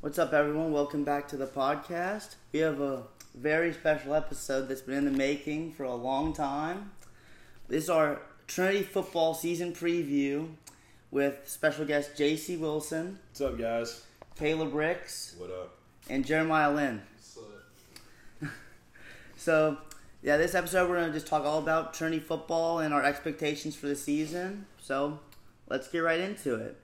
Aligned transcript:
What's 0.00 0.18
up, 0.18 0.32
everyone? 0.32 0.72
Welcome 0.72 1.04
back 1.04 1.28
to 1.28 1.36
the 1.36 1.46
podcast. 1.46 2.36
We 2.52 2.60
have 2.60 2.80
a 2.80 3.02
very 3.34 3.72
special 3.72 4.14
episode 4.14 4.68
that's 4.68 4.80
been 4.80 4.94
in 4.96 5.04
the 5.04 5.10
making 5.10 5.72
for 5.72 5.84
a 5.84 5.94
long 5.94 6.32
time. 6.32 6.92
This 7.68 7.84
is 7.84 7.90
our 7.90 8.20
Trinity 8.46 8.82
football 8.82 9.34
season 9.34 9.72
preview 9.72 10.48
with 11.10 11.48
special 11.48 11.84
guest 11.84 12.14
JC 12.16 12.58
Wilson, 12.58 13.18
What's 13.30 13.40
up, 13.40 13.58
guys? 13.58 14.04
Caleb 14.38 14.72
Ricks, 14.74 15.34
What 15.38 15.50
up? 15.50 15.76
and 16.08 16.24
Jeremiah 16.24 16.72
Lynn. 16.72 17.02
So, 19.36 19.78
yeah, 20.22 20.36
this 20.36 20.54
episode 20.54 20.90
we're 20.90 20.96
going 20.96 21.08
to 21.08 21.14
just 21.14 21.26
talk 21.26 21.46
all 21.46 21.58
about 21.58 21.94
Trinity 21.94 22.20
football 22.20 22.80
and 22.80 22.92
our 22.92 23.02
expectations 23.02 23.74
for 23.74 23.86
the 23.86 23.96
season. 23.96 24.66
So, 24.78 25.18
let's 25.66 25.88
get 25.88 26.00
right 26.00 26.20
into 26.20 26.56
it. 26.56 26.76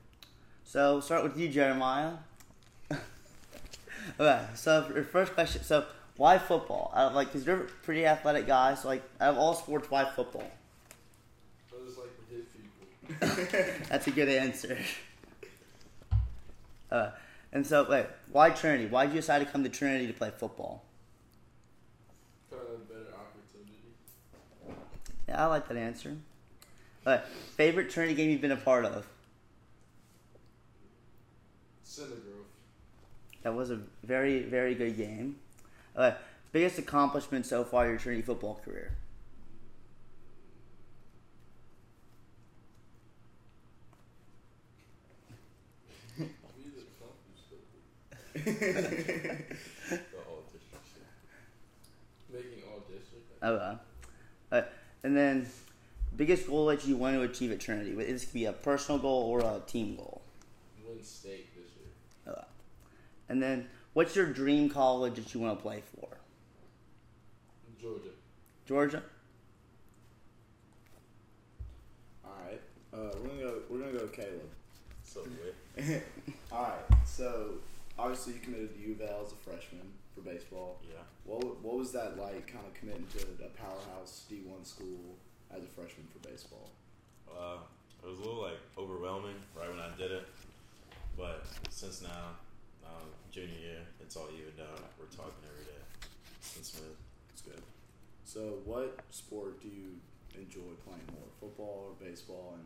So, 0.65 1.01
start 1.01 1.23
with 1.23 1.37
you, 1.37 1.51
Jeremiah. 1.51 2.13
Okay, 4.21 4.45
so 4.55 4.91
your 4.95 5.05
first 5.05 5.35
question. 5.35 5.63
So, 5.63 5.85
why 6.17 6.39
football? 6.39 6.93
Out 6.95 7.09
of, 7.09 7.15
like, 7.15 7.29
because 7.29 7.47
you're 7.47 7.63
a 7.63 7.65
pretty 7.65 8.07
athletic 8.07 8.47
guy. 8.47 8.75
So, 8.75 8.89
like, 8.89 9.03
out 9.21 9.35
of 9.35 9.39
all 9.39 9.55
sports, 9.55 9.91
why 9.91 10.05
football? 10.05 10.51
I 11.71 11.85
just 11.85 11.99
like 11.99 12.09
to 12.29 12.35
hit 12.35 13.49
people. 13.49 13.85
That's 13.89 14.07
a 14.07 14.11
good 14.11 14.29
answer. 14.29 14.79
Uh, 16.91 17.11
and 17.53 17.67
so, 17.67 17.87
wait, 17.89 18.07
why 18.33 18.51
Trinity? 18.51 18.87
Why 18.87 19.07
did 19.07 19.15
you 19.15 19.21
decide 19.21 19.41
to 19.41 19.47
come 19.47 19.63
to 19.65 19.69
Trinity 19.69 20.07
to 20.07 20.13
play 20.13 20.31
football? 20.37 20.85
Kind 22.51 22.63
of 22.63 22.89
better 22.89 23.15
opportunity. 23.15 24.77
Yeah, 25.29 25.45
I 25.45 25.47
like 25.47 25.69
that 25.69 25.77
answer. 25.77 26.17
Uh, 27.05 27.19
favorite 27.57 27.91
Trinity 27.91 28.15
game 28.15 28.31
you've 28.31 28.41
been 28.41 28.53
a 28.53 28.57
part 28.57 28.85
of? 28.85 29.07
That 33.47 33.55
was 33.55 33.71
a 33.71 33.79
very, 34.03 34.43
very 34.43 34.75
good 34.75 34.97
game. 34.97 35.37
Uh, 35.95 36.11
biggest 36.51 36.81
accomplishment 36.81 37.47
so 37.47 37.63
far 37.63 37.85
in 37.85 37.91
your 37.91 37.99
Trinity 38.01 38.23
football 38.23 38.61
career? 38.65 38.97
We 46.19 46.25
just 46.75 46.89
accomplished 46.99 47.51
the 48.35 48.51
all 50.29 50.43
district 50.53 50.87
shit. 50.93 51.07
Making 52.35 52.65
all 52.69 52.81
district. 52.91 53.45
Okay. 53.45 53.77
Uh, 54.51 54.63
and 55.05 55.17
then, 55.17 55.47
biggest 56.17 56.49
goal 56.49 56.67
that 56.67 56.85
you 56.85 56.97
want 56.97 57.15
to 57.15 57.23
achieve 57.23 57.53
at 57.53 57.61
Trinity? 57.61 57.93
This 57.93 58.25
could 58.25 58.35
be 58.35 58.47
a 58.47 58.53
personal 58.53 58.99
goal 58.99 59.23
or 59.31 59.39
a 59.39 59.61
team 59.69 59.95
goal. 59.95 60.23
Win 60.85 61.01
state 61.05 61.46
and 63.29 63.43
then, 63.43 63.67
what's 63.93 64.15
your 64.17 64.27
dream 64.27 64.69
college 64.69 65.15
that 65.17 65.35
you 65.35 65.41
want 65.41 65.59
to 65.59 65.63
play 65.63 65.83
for? 65.95 66.09
Georgia. 67.81 68.09
Georgia. 68.67 69.03
All 72.25 72.33
right, 72.45 72.61
uh, 72.93 73.17
we're 73.23 73.29
gonna 73.29 73.41
go. 73.41 73.59
We're 73.69 73.79
gonna 73.81 73.93
go 73.93 74.07
Caleb. 74.09 74.51
Subway. 75.05 76.03
All 76.53 76.63
right, 76.63 76.99
so 77.07 77.53
obviously 77.99 78.35
you 78.35 78.41
committed 78.41 78.75
to 78.75 78.81
U 78.89 78.93
of 78.95 79.01
L 79.03 79.23
as 79.25 79.33
a 79.33 79.37
freshman 79.37 79.83
for 80.15 80.21
baseball. 80.23 80.81
Yeah. 80.83 81.03
What 81.25 81.63
What 81.63 81.77
was 81.77 81.93
that 81.93 82.19
like, 82.19 82.47
kind 82.47 82.65
of 82.67 82.75
committing 82.75 83.07
to 83.19 83.45
a 83.45 83.49
powerhouse 83.51 84.25
D 84.29 84.43
one 84.45 84.65
school 84.65 85.17
as 85.55 85.63
a 85.63 85.67
freshman 85.67 86.07
for 86.13 86.29
baseball? 86.29 86.71
Uh, 87.31 87.59
it 88.03 88.09
was 88.09 88.19
a 88.19 88.23
little 88.23 88.43
like 88.43 88.59
overwhelming 88.79 89.37
right 89.59 89.69
when 89.69 89.79
I 89.81 89.91
did 89.97 90.11
it, 90.11 90.27
but 91.17 91.47
since 91.71 92.03
now, 92.03 92.31
junior 93.37 93.61
year, 93.61 93.85
it's 94.01 94.17
all 94.17 94.33
evened 94.33 94.65
out. 94.65 94.81
We're 94.97 95.13
talking 95.13 95.45
every 95.45 95.69
day. 95.69 95.85
It's 96.57 96.73
smooth. 96.73 96.97
It's 97.29 97.43
good. 97.43 97.61
So, 98.25 98.65
what 98.65 98.97
sport 99.11 99.61
do 99.61 99.69
you 99.69 100.01
enjoy 100.35 100.73
playing 100.89 101.05
more, 101.13 101.29
football 101.39 101.93
or 101.93 101.97
baseball, 102.01 102.57
and 102.57 102.65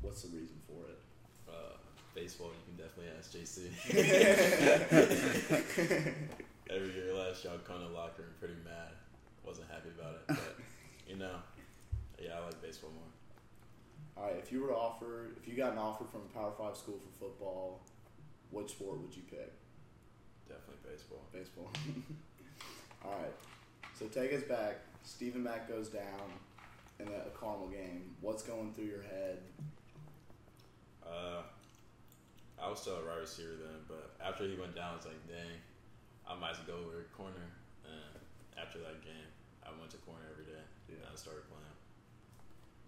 what's 0.00 0.22
the 0.22 0.28
reason 0.28 0.56
for 0.64 0.88
it? 0.88 0.98
Uh, 1.46 1.76
baseball, 2.14 2.48
you 2.48 2.64
can 2.64 2.76
definitely 2.80 3.12
ask 3.20 3.36
JC. 3.36 3.68
every 6.70 6.94
year 6.94 7.12
last 7.12 7.44
year, 7.44 7.52
I'd 7.52 7.66
come 7.66 7.80
to 7.80 7.88
locker 7.88 8.22
room 8.22 8.32
pretty 8.40 8.56
mad. 8.64 8.96
Wasn't 9.44 9.68
happy 9.68 9.90
about 9.92 10.14
it, 10.14 10.22
but 10.28 10.56
you 11.06 11.16
know, 11.16 11.36
yeah, 12.18 12.38
I 12.40 12.44
like 12.46 12.62
baseball 12.62 12.92
more. 12.96 13.12
All 14.16 14.24
right, 14.30 14.40
if 14.42 14.50
you 14.50 14.62
were 14.62 14.68
to 14.68 14.74
offer, 14.74 15.32
if 15.36 15.46
you 15.46 15.54
got 15.54 15.72
an 15.72 15.78
offer 15.78 16.06
from 16.10 16.22
a 16.22 16.32
Power 16.32 16.54
Five 16.56 16.78
school 16.78 16.96
for 16.96 17.10
football, 17.26 17.82
what 18.50 18.70
sport 18.70 19.02
would 19.02 19.14
you 19.14 19.24
pick? 19.28 19.57
Definitely 20.48 20.90
baseball. 20.90 21.22
Baseball. 21.32 21.70
All 23.04 23.12
right. 23.12 23.34
So 23.98 24.06
take 24.06 24.32
us 24.32 24.42
back. 24.42 24.78
Stephen 25.02 25.42
Mack 25.42 25.68
goes 25.68 25.88
down 25.88 26.32
in 27.00 27.08
a, 27.08 27.28
a 27.28 27.30
Carmel 27.38 27.68
game. 27.68 28.16
What's 28.20 28.42
going 28.42 28.72
through 28.72 28.86
your 28.86 29.02
head? 29.02 29.38
Uh, 31.04 31.42
I 32.60 32.68
was 32.68 32.80
still 32.80 32.96
a 32.96 33.04
wide 33.06 33.20
receiver 33.20 33.56
then, 33.60 33.80
but 33.86 34.16
after 34.24 34.44
he 34.44 34.56
went 34.56 34.74
down, 34.74 34.92
I 34.92 34.96
was 34.96 35.06
like, 35.06 35.26
dang, 35.28 35.56
I 36.26 36.38
might 36.38 36.52
as 36.52 36.58
well 36.66 36.78
go 36.78 36.84
over 36.84 37.06
corner. 37.16 37.48
And 37.84 38.20
after 38.60 38.78
that 38.80 39.02
game, 39.02 39.28
I 39.64 39.70
went 39.78 39.90
to 39.92 39.96
corner 39.98 40.24
every 40.32 40.44
day, 40.44 40.64
and 40.88 40.98
I 41.10 41.16
started 41.16 41.44
playing. 41.48 41.76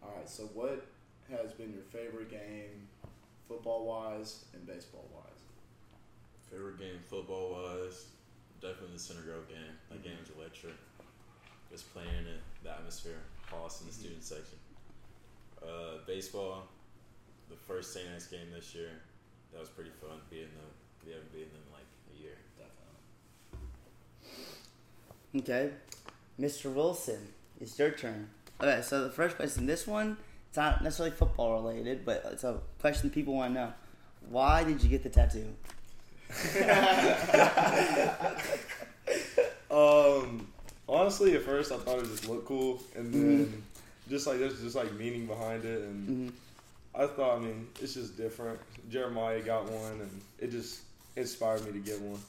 All 0.02 0.16
right. 0.16 0.28
So 0.28 0.44
what 0.54 0.86
has 1.30 1.52
been 1.52 1.72
your 1.72 1.86
favorite 1.92 2.30
game, 2.30 2.88
football 3.48 3.86
wise 3.86 4.44
and 4.54 4.66
baseball 4.66 5.08
wise? 5.14 5.49
Favorite 6.50 6.78
game 6.78 6.98
football 7.08 7.50
was 7.50 8.06
definitely 8.60 8.94
the 8.94 8.98
Center 8.98 9.22
Grove 9.22 9.48
game. 9.48 9.74
That 9.90 10.02
game 10.02 10.16
was 10.20 10.30
electric. 10.36 10.74
Just 11.70 11.92
playing 11.94 12.08
it, 12.08 12.40
the 12.64 12.70
atmosphere, 12.70 13.22
in 13.52 13.86
the 13.86 13.92
student 13.92 14.24
section. 14.24 14.58
Uh, 15.62 15.98
baseball, 16.06 16.64
the 17.48 17.56
first 17.56 17.92
St. 17.92 18.06
Anne's 18.12 18.26
game 18.26 18.50
this 18.54 18.74
year, 18.74 18.90
that 19.52 19.60
was 19.60 19.68
pretty 19.68 19.90
fun 20.00 20.18
beating 20.28 20.46
them. 20.46 20.70
We 21.06 21.12
haven't 21.12 21.32
beaten 21.32 21.50
them 21.52 21.62
in 21.66 21.72
like 21.72 21.86
a 22.10 22.22
year. 22.22 22.36
Definitely. 25.32 25.40
Okay, 25.40 25.70
Mr. 26.40 26.72
Wilson, 26.74 27.28
it's 27.60 27.78
your 27.78 27.90
turn. 27.90 28.30
Okay, 28.60 28.82
so 28.82 29.04
the 29.04 29.10
first 29.10 29.36
question, 29.36 29.66
this 29.66 29.86
one, 29.86 30.16
it's 30.48 30.56
not 30.56 30.82
necessarily 30.82 31.14
football 31.14 31.62
related, 31.62 32.04
but 32.04 32.24
it's 32.32 32.44
a 32.44 32.58
question 32.80 33.10
people 33.10 33.34
want 33.34 33.54
to 33.54 33.60
know. 33.60 33.72
Why 34.28 34.64
did 34.64 34.82
you 34.82 34.88
get 34.88 35.02
the 35.02 35.08
tattoo? 35.08 35.54
Um, 39.70 40.48
honestly, 40.88 41.36
at 41.36 41.42
first 41.42 41.70
I 41.70 41.76
thought 41.76 42.00
it 42.00 42.06
just 42.06 42.28
looked 42.28 42.46
cool, 42.46 42.82
and 42.96 43.14
then 43.14 43.62
just 44.08 44.26
like 44.26 44.38
there's 44.40 44.60
just 44.60 44.74
like 44.74 44.92
meaning 44.94 45.26
behind 45.26 45.64
it, 45.64 45.82
and 45.82 46.30
Mhm. 46.30 46.32
I 46.92 47.06
thought, 47.06 47.36
I 47.36 47.40
mean, 47.40 47.68
it's 47.80 47.94
just 47.94 48.16
different. 48.16 48.58
Jeremiah 48.90 49.40
got 49.42 49.70
one, 49.70 50.00
and 50.00 50.20
it 50.40 50.50
just 50.50 50.80
inspired 51.14 51.64
me 51.64 51.70
to 51.72 51.78
get 51.78 52.00
one. 52.00 52.20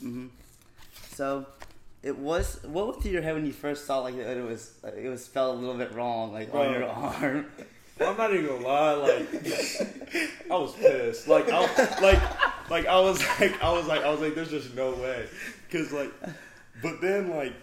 hmm 0.00 0.26
So, 1.16 1.46
it 2.04 2.16
was. 2.16 2.60
What 2.62 2.86
went 2.88 3.02
through 3.02 3.10
your 3.12 3.22
head 3.22 3.34
when 3.34 3.44
you 3.44 3.52
first 3.52 3.84
saw 3.84 3.98
like 4.00 4.16
that 4.16 4.36
it 4.36 4.44
was 4.44 4.72
it 4.96 5.08
was 5.08 5.24
spelled 5.24 5.56
a 5.58 5.60
little 5.60 5.76
bit 5.76 5.92
wrong, 5.94 6.32
like 6.32 6.54
on 6.54 6.72
your 6.72 6.86
arm? 6.88 7.46
I'm 8.00 8.16
not 8.16 8.32
even 8.32 8.46
gonna 8.46 8.66
lie, 8.66 8.92
like 8.94 9.28
I 10.50 10.54
was 10.56 10.72
pissed. 10.74 11.26
Like 11.26 11.50
I 11.50 11.60
like 12.00 12.22
like 12.70 12.86
I 12.86 12.98
was 13.00 13.20
like 13.40 13.62
I 13.62 13.72
was 13.72 13.86
like 13.86 14.02
I 14.04 14.10
was 14.10 14.20
like 14.20 14.34
there's 14.34 14.50
just 14.50 14.74
no 14.74 14.92
way. 14.92 15.26
Cause 15.70 15.92
like 15.92 16.12
but 16.82 17.00
then 17.00 17.30
like 17.30 17.54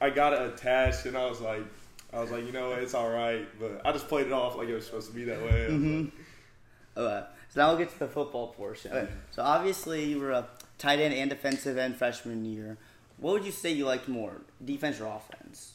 I 0.00 0.10
got 0.10 0.32
it 0.32 0.42
attached 0.42 1.06
and 1.06 1.16
I 1.16 1.26
was 1.28 1.40
like 1.40 1.62
I 2.12 2.20
was 2.20 2.30
like, 2.30 2.44
you 2.46 2.52
know 2.52 2.70
what, 2.70 2.78
it's 2.78 2.94
alright, 2.94 3.46
but 3.60 3.82
I 3.84 3.92
just 3.92 4.08
played 4.08 4.26
it 4.26 4.32
off 4.32 4.56
like 4.56 4.68
it 4.68 4.74
was 4.74 4.86
supposed 4.86 5.08
to 5.08 5.14
be 5.14 5.24
that 5.24 5.40
way. 5.42 5.66
Mhm. 5.70 6.04
like, 6.04 6.12
Okay, 7.04 7.26
so 7.50 7.60
now 7.60 7.68
we'll 7.68 7.78
get 7.78 7.90
to 7.90 7.98
the 7.98 8.08
football 8.08 8.48
portion. 8.48 8.92
Okay, 8.92 9.08
So 9.32 9.42
obviously 9.42 10.04
you 10.04 10.20
were 10.20 10.30
a 10.32 10.46
tight 10.78 10.98
end 11.00 11.12
and 11.14 11.28
defensive 11.28 11.76
end 11.76 11.96
freshman 11.96 12.44
year. 12.44 12.78
What 13.18 13.32
would 13.34 13.44
you 13.44 13.52
say 13.52 13.72
you 13.72 13.84
liked 13.86 14.08
more, 14.08 14.40
defense 14.64 15.00
or 15.00 15.06
offense? 15.06 15.72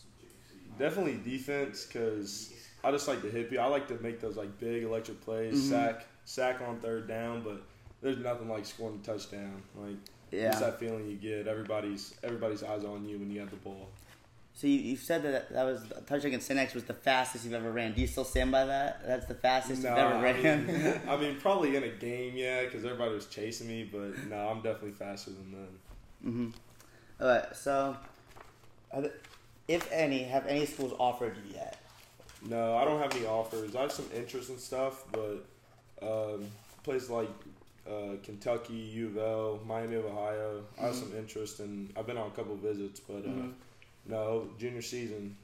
Definitely 0.80 1.20
defense 1.24 1.86
because 1.86 2.54
I 2.84 2.92
just 2.92 3.08
like 3.08 3.22
to 3.22 3.30
hit 3.30 3.50
people. 3.50 3.64
I 3.64 3.68
like 3.68 3.88
to 3.90 3.96
make 4.02 4.20
those 4.20 4.38
like 4.38 4.58
big 4.60 4.84
electric 4.84 5.22
plays, 5.22 5.54
Mhm. 5.56 5.70
sack 5.70 6.06
sack 6.26 6.62
on 6.62 6.80
third 6.80 7.08
down, 7.08 7.42
but 7.44 7.62
there's 8.02 8.18
nothing 8.18 8.50
like 8.50 8.66
scoring 8.66 9.00
a 9.04 9.06
touchdown. 9.06 9.62
Like 9.76 9.96
Yeah. 10.32 10.50
it's 10.50 10.60
that 10.60 10.80
feeling 10.80 11.08
you 11.10 11.16
get. 11.18 11.48
Everybody's 11.48 12.16
everybody's 12.24 12.64
eyes 12.64 12.84
on 12.84 13.06
you 13.08 13.18
when 13.20 13.30
you 13.32 13.40
have 13.40 13.50
the 13.52 13.58
ball. 13.58 13.90
So 14.54 14.68
you, 14.68 14.80
you 14.80 14.98
said 14.98 15.24
that 15.24 15.54
that 15.54 15.64
was 15.64 15.82
touch 16.08 16.26
against 16.26 16.46
St. 16.48 16.60
X 16.60 16.74
was 16.74 16.84
the 16.84 16.94
fastest 16.94 17.46
you've 17.46 17.54
ever 17.54 17.72
ran. 17.72 17.94
Do 17.94 18.02
you 18.02 18.08
still 18.08 18.26
stand 18.26 18.52
by 18.52 18.66
that? 18.66 19.02
That's 19.08 19.26
the 19.26 19.34
fastest 19.36 19.82
you've 19.84 19.92
ever 19.92 20.16
I 20.16 20.22
ran. 20.22 20.68
mean, 20.68 21.02
I 21.08 21.16
mean, 21.18 21.38
probably 21.40 21.76
in 21.78 21.84
a 21.84 21.88
game, 21.90 22.34
yeah, 22.36 22.64
because 22.66 22.84
everybody 22.84 23.14
was 23.14 23.28
chasing 23.28 23.68
me. 23.68 23.90
But 23.90 24.18
no, 24.28 24.50
I'm 24.50 24.58
definitely 24.62 24.92
faster 24.92 25.32
than 25.32 25.52
them. 25.52 25.80
hmm 26.24 26.50
Alright, 27.24 27.56
so 27.56 27.96
are 28.92 29.02
the- 29.04 29.14
if 29.68 29.90
any, 29.92 30.24
have 30.24 30.46
any 30.48 30.66
schools 30.66 30.94
offered 31.00 31.38
you 31.38 31.54
yet? 31.54 31.78
No, 32.44 32.76
I 32.76 32.84
don't 32.84 33.00
have 33.00 33.16
any 33.16 33.26
offers. 33.26 33.76
I 33.76 33.82
have 33.84 33.92
some 33.92 34.08
interest 34.14 34.50
in 34.50 34.58
stuff, 34.58 35.06
but 35.14 35.46
um, 36.02 36.46
places 36.84 37.10
like 37.10 37.30
uh, 37.92 38.16
Kentucky, 38.24 38.74
U 38.74 39.08
of 39.08 39.18
L, 39.18 39.60
Miami 39.66 39.96
of 39.98 40.06
Ohio. 40.06 40.64
I 40.80 40.84
have 40.86 40.96
Mhm. 40.96 41.00
some 41.00 41.16
interest 41.18 41.60
in. 41.60 41.92
I've 41.96 42.06
been 42.08 42.18
on 42.18 42.28
a 42.28 42.34
couple 42.34 42.56
visits, 42.56 43.00
but 43.00 43.26
uh, 43.26 43.30
Mhm. 43.30 43.54
no 44.06 44.50
junior 44.58 44.82
season, 44.82 45.36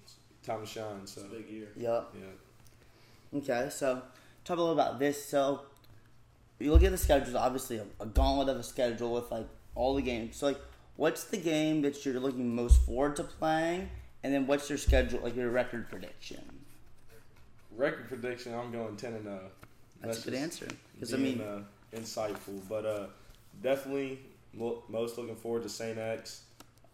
time 0.44 0.62
to 0.62 0.66
shine. 0.66 1.06
So 1.06 1.22
It's 1.22 1.32
a 1.34 1.36
big 1.36 1.50
year. 1.50 1.70
Yup. 1.76 2.14
yeah, 2.18 3.38
Okay, 3.40 3.70
so 3.70 4.02
talk 4.46 4.58
a 4.58 4.62
little 4.62 4.74
about 4.74 5.00
this. 5.00 5.24
So 5.26 5.66
you 6.60 6.72
look 6.72 6.84
at 6.84 6.92
the 6.92 6.98
schedule. 6.98 7.38
obviously 7.38 7.78
a, 7.78 7.86
a 8.00 8.06
gauntlet 8.06 8.50
of 8.50 8.58
a 8.58 8.64
schedule 8.64 9.14
with 9.14 9.30
like 9.32 9.48
all 9.76 9.94
the 9.96 10.02
games. 10.02 10.38
So 10.38 10.48
like, 10.48 10.60
what's 10.96 11.26
the 11.26 11.38
game 11.38 11.82
that 11.82 12.06
you're 12.06 12.20
looking 12.20 12.56
most 12.56 12.82
forward 12.82 13.16
to 13.18 13.24
playing, 13.24 13.90
and 14.24 14.34
then 14.34 14.48
what's 14.48 14.70
your 14.70 14.78
schedule, 14.78 15.20
like 15.22 15.36
your 15.36 15.50
record 15.52 15.90
prediction? 15.90 16.44
record 17.76 18.08
prediction. 18.08 18.54
I'm 18.56 18.72
going 18.72 18.96
ten 18.96 19.14
and 19.14 19.24
zero. 19.24 19.52
That's, 20.02 20.20
a 20.26 20.30
good 20.32 20.34
answer. 20.40 20.68
Because 20.94 21.14
I 21.14 21.18
mean, 21.18 21.42
uh, 21.42 21.62
insightful, 21.94 22.62
but 22.70 22.86
uh, 22.86 23.06
definitely 23.62 24.20
mo- 24.54 24.84
most 24.90 25.18
looking 25.18 25.36
forward 25.36 25.64
to 25.64 25.70
Saint 25.70 25.98
X. 25.98 26.42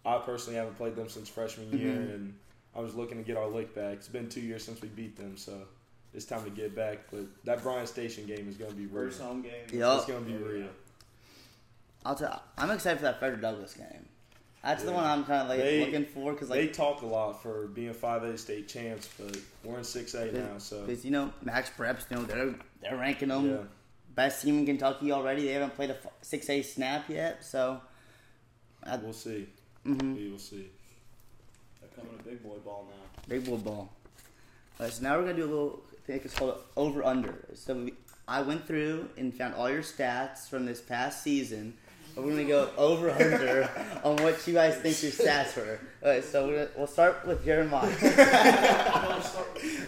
I 0.06 0.18
personally 0.20 0.58
haven't 0.58 0.76
played 0.76 0.96
them 0.96 1.10
since 1.10 1.30
freshman 1.30 1.72
year, 1.78 1.94
Mhm. 1.94 2.14
and 2.16 2.34
I 2.76 2.80
was 2.82 2.94
looking 2.96 3.18
to 3.18 3.24
get 3.24 3.38
our 3.38 3.48
lick 3.48 3.74
back. 3.74 3.94
It's 3.94 4.08
been 4.08 4.28
two 4.30 4.42
years 4.42 4.64
since 4.64 4.82
we 4.82 4.90
beat 4.90 5.16
them, 5.16 5.38
so 5.38 5.62
it's 6.14 6.26
time 6.26 6.44
to 6.44 6.50
get 6.50 6.76
back. 6.76 7.10
But 7.12 7.26
that 7.46 7.64
Bryan 7.64 7.88
Station 7.88 8.26
game 8.26 8.48
is 8.50 8.58
going 8.58 8.72
to 8.72 8.78
be 8.78 8.86
real. 8.88 9.06
First 9.10 9.22
home 9.22 9.42
game. 9.42 9.66
Yup. 9.72 9.98
It's 10.00 10.06
going 10.08 10.26
to 10.26 10.30
be 10.32 10.38
real. 10.38 10.70
I'll 12.06 12.16
tell. 12.16 12.42
I'm 12.58 12.70
excited 12.72 12.98
for 12.98 13.04
that 13.04 13.20
Frederick 13.20 13.42
Douglass 13.42 13.74
game. 13.76 14.08
That's 14.62 14.84
the 14.84 14.92
one 14.94 15.04
I'm 15.04 15.26
kind 15.26 15.42
of 15.42 15.50
like 15.50 15.60
They- 15.60 15.86
looking 15.86 16.06
for 16.06 16.32
because 16.34 16.48
they 16.50 16.68
talk 16.68 17.02
a 17.02 17.06
lot 17.06 17.42
for 17.44 17.68
being 17.68 17.94
five 17.94 18.24
A 18.24 18.38
state 18.38 18.68
champs, 18.70 19.10
but 19.20 19.38
we're 19.64 19.78
in 19.78 19.84
six 19.84 20.14
A 20.14 20.32
now, 20.32 20.58
so 20.58 20.86
because 20.86 21.04
you 21.04 21.12
know 21.12 21.34
Max 21.42 21.70
Preps, 21.70 22.10
you 22.10 22.16
know 22.18 22.24
they're 22.24 22.56
they're 22.82 22.96
ranking 22.98 23.28
them 23.28 23.50
yeah. 23.50 23.58
Best 24.16 24.42
team 24.44 24.60
in 24.60 24.66
Kentucky 24.66 25.12
already. 25.12 25.44
They 25.46 25.54
haven't 25.54 25.76
played 25.76 25.90
a 25.92 25.98
six 26.22 26.50
A 26.50 26.62
snap 26.62 27.10
yet, 27.10 27.44
so. 27.44 27.82
I, 28.84 28.98
We'll 28.98 29.14
see. 29.14 29.48
mhm. 29.86 30.16
We 30.16 30.30
will 30.30 30.40
see. 30.40 30.70
They're 31.80 31.90
coming 31.96 32.18
to 32.18 32.24
big 32.24 32.44
boy 32.44 32.58
ball 32.66 32.88
now. 32.90 33.22
Big 33.28 33.46
boy 33.46 33.58
Ball. 33.58 33.90
Alright, 34.80 34.94
so 34.94 35.04
now 35.04 35.16
we're 35.18 35.24
gonna 35.24 35.36
do 35.36 35.46
a 35.46 35.54
little 35.54 35.84
thing 36.06 36.20
it's 36.24 36.34
called 36.36 36.58
over 36.76 37.04
under. 37.04 37.46
So 37.54 37.74
we, 37.76 37.94
I 38.28 38.42
went 38.42 38.66
through 38.68 39.10
and 39.18 39.34
found 39.34 39.54
all 39.56 39.70
your 39.70 39.84
stats 39.84 40.50
from 40.50 40.66
this 40.66 40.82
past 40.82 41.24
season. 41.24 41.76
We're 42.16 42.30
gonna 42.32 42.44
go 42.46 42.70
over 42.78 43.10
under 43.12 43.70
on 44.04 44.18
what 44.18 44.46
you 44.46 44.54
guys 44.54 44.76
think 44.78 45.02
your 45.02 45.12
stats 45.14 45.56
were. 45.56 45.80
Alright, 46.04 46.24
so 46.26 46.48
we're 46.48 46.66
gonna, 46.66 46.70
we'll 46.78 46.88
start 46.88 47.26
with 47.26 47.46
Jeremiah. 47.46 47.88
Alright, 47.88 48.10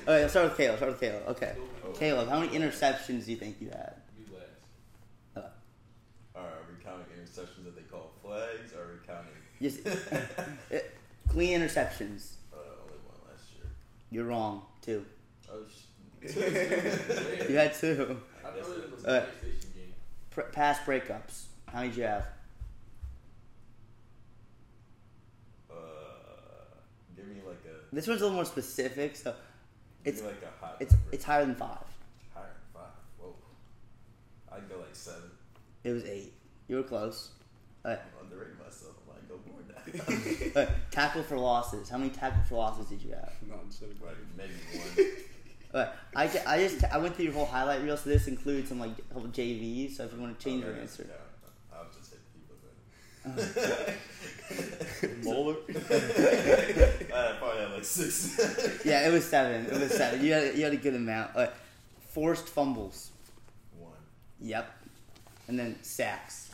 let's 0.07 0.31
start 0.31 0.49
with 0.49 0.57
Caleb. 0.57 0.77
Start 0.77 0.91
with 0.93 1.01
Caleb. 1.01 1.23
Okay, 1.29 1.55
Caleb, 1.95 2.29
how 2.29 2.39
many 2.39 2.57
interceptions 2.57 3.25
do 3.25 3.31
you 3.31 3.37
think 3.37 3.57
you 3.59 3.67
had? 3.69 3.95
You 4.17 4.25
last. 4.33 5.45
Alright, 6.35 6.51
are 6.53 6.65
we 6.69 6.83
counting 6.83 7.05
interceptions 7.19 7.63
that 7.65 7.75
they 7.75 7.81
call 7.83 8.11
flags, 8.21 8.73
or 8.73 8.81
are 8.83 8.93
we 8.93 8.99
counting 9.07 9.31
Just 9.61 9.85
uh, 10.11 10.19
clean 11.29 11.59
interceptions. 11.59 12.33
uh, 12.53 12.57
only 12.83 12.97
one 13.07 13.19
last 13.29 13.45
year? 13.55 13.65
You're 14.11 14.25
wrong. 14.25 14.63
Two. 14.81 15.05
Oh, 15.51 15.61
sh- 15.69 16.35
You 17.49 17.55
had 17.55 17.73
two. 17.73 18.19
I 18.43 18.49
know 18.51 18.57
it 18.71 18.91
was 18.91 19.05
Uh, 19.05 19.25
PlayStation 19.43 19.73
game. 19.75 19.93
Pr- 20.31 20.41
pass 20.41 20.79
breakups. 20.79 21.45
How 21.67 21.79
many 21.79 21.89
did 21.89 21.97
you 21.97 22.03
have? 22.03 22.25
uh, 25.71 25.75
give 27.15 27.27
me 27.27 27.35
like 27.47 27.63
a, 27.65 27.95
This 27.95 28.07
one's 28.07 28.21
a 28.21 28.25
little 28.25 28.35
more 28.35 28.45
specific, 28.45 29.15
so 29.15 29.33
It's- 30.03 30.23
like 30.23 30.41
a 30.43 30.65
high 30.65 30.73
it's 30.79 30.93
number. 30.93 31.09
it's 31.11 31.23
higher 31.23 31.45
than 31.45 31.55
five. 31.55 31.77
higher 32.33 32.43
than 32.45 32.73
five. 32.81 32.91
Whoa, 33.19 33.35
I'd 34.51 34.69
go 34.69 34.77
like 34.79 34.93
seven. 34.95 35.31
It 35.83 35.91
was 35.91 36.03
eight. 36.05 36.33
You 36.67 36.77
were 36.77 36.83
close. 36.83 37.31
Alright, 37.85 37.99
I'm 38.19 38.25
underrating 38.25 38.57
myself. 38.57 38.94
Tackle 40.91 41.23
for 41.23 41.37
losses. 41.37 41.89
How 41.89 41.97
many 41.97 42.09
tackle 42.09 42.41
for 42.47 42.55
losses 42.55 42.87
did 42.87 43.01
you 43.01 43.11
have? 43.11 43.33
Not 43.47 43.59
instead 43.65 43.89
of 43.89 44.01
like 44.01 44.15
maybe 44.37 44.53
one. 44.73 45.11
Alright, 45.73 45.89
I, 46.15 46.23
I 46.55 46.57
just 46.59 46.83
I 46.85 46.97
went 46.97 47.15
through 47.15 47.25
your 47.25 47.33
whole 47.33 47.45
highlight 47.45 47.81
reel, 47.83 47.97
so 47.97 48.09
this 48.09 48.27
includes 48.27 48.69
some 48.69 48.79
like 48.79 48.91
a 48.97 49.13
couple 49.13 49.29
JVs. 49.29 49.97
So 49.97 50.05
if 50.05 50.13
you 50.13 50.19
want 50.21 50.37
to 50.39 50.43
change 50.43 50.63
your 50.63 50.73
answer, 50.73 51.05
Yeah, 51.07 51.77
I'll 51.77 51.87
just 51.91 52.11
hit 52.11 52.21
people 52.33 52.55
then. 53.83 55.23
Moeller. 55.23 55.55
I 55.67 57.13
uh, 57.13 57.35
probably 57.39 57.61
had 57.61 57.71
like 57.73 57.83
six. 57.83 58.85
yeah, 58.85 59.07
it 59.07 59.11
was 59.11 59.25
seven. 59.25 59.65
It 59.65 59.73
was 59.73 59.91
seven. 59.91 60.23
You 60.23 60.31
had 60.33 60.55
you 60.55 60.63
had 60.63 60.73
a 60.73 60.77
good 60.77 60.95
amount. 60.95 61.35
Alright, 61.35 61.51
forced 62.11 62.47
fumbles. 62.47 63.11
one, 63.77 63.91
Yep, 64.39 64.71
and 65.49 65.59
then 65.59 65.75
sacks. 65.81 66.51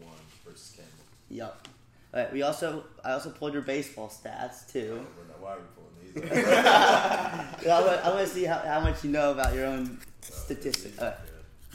one 0.00 0.10
versus 0.44 0.72
Campbell. 0.76 0.92
Yep. 1.28 1.68
Alright, 2.16 2.32
we 2.32 2.40
also 2.40 2.84
I 3.04 3.12
also 3.12 3.28
pulled 3.28 3.52
your 3.52 3.60
baseball 3.60 4.08
stats 4.08 4.72
too. 4.72 5.04
Why 5.38 5.52
are 5.52 5.58
we 5.58 5.64
pulling 5.76 6.32
these? 6.32 6.44
I 6.48 8.10
want, 8.10 8.26
to 8.26 8.26
see 8.26 8.44
how, 8.44 8.56
how 8.60 8.80
much 8.80 9.04
you 9.04 9.10
know 9.10 9.32
about 9.32 9.54
your 9.54 9.66
own 9.66 9.98
Oh, 10.00 10.04
statistic. 10.22 11.00
Uh, 11.00 11.12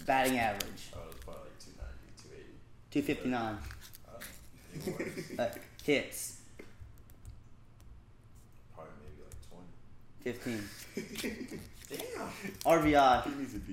batting 0.08 0.40
average, 0.40 0.90
Oh, 0.96 1.00
it 1.04 1.08
was 1.08 1.16
probably 1.24 1.44
like 1.44 2.00
290, 2.90 3.22
280. 3.30 3.30
259. 3.30 3.58
Oh. 4.10 5.44
Uh, 5.44 5.50
hits, 5.84 6.38
Probably 8.74 8.94
maybe 9.04 9.22
like 9.24 10.42
20. 10.42 10.60
15. 11.38 11.60
Damn. 11.90 12.80
RBI, 12.80 13.24
He 13.24 13.30
needs 13.40 13.54
a 13.54 13.60
DH. 13.60 13.72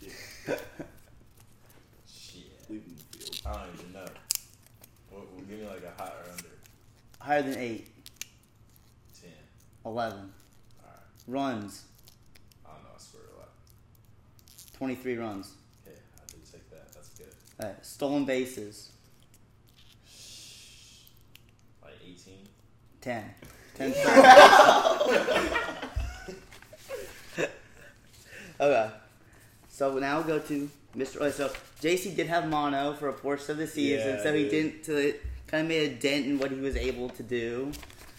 Yeah. 0.00 0.56
Shit. 2.10 2.70
Leave 2.70 2.82
him 2.82 2.96
the 2.96 3.18
field. 3.18 3.42
I 3.44 3.48
don't 3.52 3.74
even 3.78 3.92
know. 3.92 4.06
Well, 5.48 5.58
well, 5.58 5.58
give 5.58 5.58
me 5.60 5.66
like 5.66 5.82
a 5.84 5.92
high 6.02 6.10
or 6.10 6.30
under. 6.30 6.44
higher 7.20 7.42
than 7.42 7.58
8. 7.58 7.86
10. 9.20 9.30
11. 9.84 10.18
Alright. 10.18 10.30
Runs, 11.26 11.84
I 12.64 12.68
don't 12.70 12.82
know, 12.82 12.88
I 12.94 12.98
swear 12.98 13.22
a 13.34 13.38
lot. 13.38 13.48
23 14.76 15.16
runs. 15.16 15.52
Okay, 15.86 15.96
I 16.16 16.20
did 16.30 16.44
take 16.52 16.70
that. 16.70 16.92
That's 16.92 17.08
good. 17.10 17.32
Uh, 17.60 17.72
stolen 17.82 18.24
bases, 18.24 18.90
Like 21.82 21.94
18. 22.04 22.34
10. 23.00 23.34
10 23.76 23.94
stolen 23.94 24.16
Okay. 28.58 28.90
So 29.68 29.98
now 29.98 30.16
we'll 30.18 30.26
go 30.26 30.38
to 30.38 30.70
Mr. 30.96 31.18
Oh, 31.20 31.30
so 31.30 31.50
JC 31.82 32.16
did 32.16 32.26
have 32.28 32.48
mono 32.48 32.94
for 32.94 33.10
a 33.10 33.12
portion 33.12 33.50
of 33.50 33.58
the 33.58 33.66
season, 33.66 34.16
Yeah, 34.16 34.22
so 34.22 34.32
he 34.32 34.48
dude. 34.48 34.82
didn't. 34.82 35.16
Kind 35.46 35.62
of 35.62 35.68
made 35.68 35.92
a 35.92 35.94
dent 35.94 36.26
in 36.26 36.38
what 36.38 36.50
he 36.50 36.58
was 36.58 36.76
able 36.76 37.08
to 37.10 37.22
do. 37.22 37.70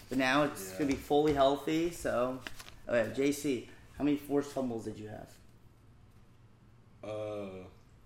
But 0.08 0.18
now 0.18 0.44
it's 0.44 0.70
Yeah. 0.72 0.78
gonna 0.78 0.90
be 0.90 0.96
fully 0.96 1.34
healthy. 1.34 1.90
So, 1.90 2.40
okay, 2.88 3.12
JC, 3.14 3.68
how 3.98 4.04
many 4.04 4.16
forced 4.16 4.50
fumbles 4.52 4.84
did 4.84 4.98
you 4.98 5.08
have? 5.08 5.28
Uh, 7.04 7.64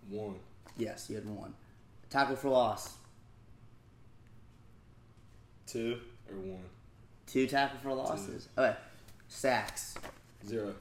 one. 0.08 0.40
Yes, 0.76 1.08
you 1.08 1.16
had 1.16 1.26
one. 1.26 1.54
Tackle 2.10 2.36
for 2.36 2.50
loss, 2.50 2.96
Two 5.66 6.00
or 6.28 6.36
one? 6.36 6.64
two 7.26 7.46
tackle 7.46 7.78
for 7.78 7.94
losses. 7.94 8.48
Okay, 8.58 8.76
sacks, 9.28 9.94
Zero. 10.46 10.74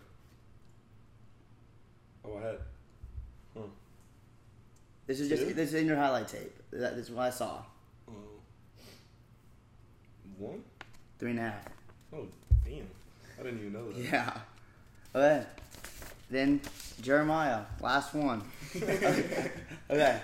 Oh, 2.26 2.38
I 2.38 2.42
had. 2.42 2.60
Huh. 3.56 3.62
This 5.08 5.20
is 5.20 5.30
just 5.30 5.44
Two? 5.44 5.54
this 5.54 5.70
is 5.70 5.76
in 5.76 5.86
your 5.88 5.96
highlight 5.98 6.28
tape. 6.28 6.54
That 6.72 6.96
this 6.96 7.06
is 7.08 7.12
what 7.12 7.24
I 7.28 7.30
saw. 7.30 7.64
One? 10.42 10.64
Three 11.20 11.30
and 11.32 11.40
a 11.40 11.44
half. 11.44 11.66
Oh, 12.12 12.26
damn. 12.66 12.88
I 13.40 13.44
didn't 13.44 13.60
even 13.60 13.74
know 13.74 13.92
that. 13.92 14.04
Yeah. 14.04 14.34
Okay. 15.14 15.46
Then 16.32 16.62
Jeremiah, 17.00 17.60
last 17.80 18.16
one. 18.16 18.42
okay. 18.76 20.20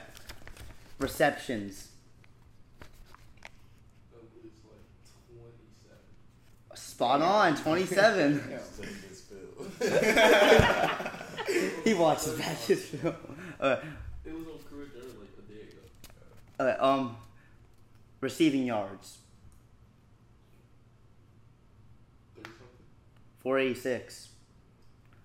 Receptions. 0.97 1.89
That 4.11 4.23
was 4.23 4.31
like 4.33 4.53
27. 5.85 5.99
Spot 6.73 7.21
on, 7.21 7.55
twenty-seven. 7.55 8.41
He 8.41 8.49
gets 8.89 9.21
filled. 9.21 9.71
he 11.83 11.93
watches 11.93 12.33
back 12.39 12.57
his 12.61 12.85
film. 12.85 13.15
Okay. 13.61 13.87
It 14.25 14.33
was 14.33 14.47
on 14.47 14.59
career 14.67 14.87
dirt 14.95 15.19
like 15.19 15.29
a 15.37 15.41
day 15.53 16.73
ago. 16.73 16.83
Um. 16.83 17.17
Receiving 18.19 18.65
yards. 18.65 19.19
486. 23.47 24.27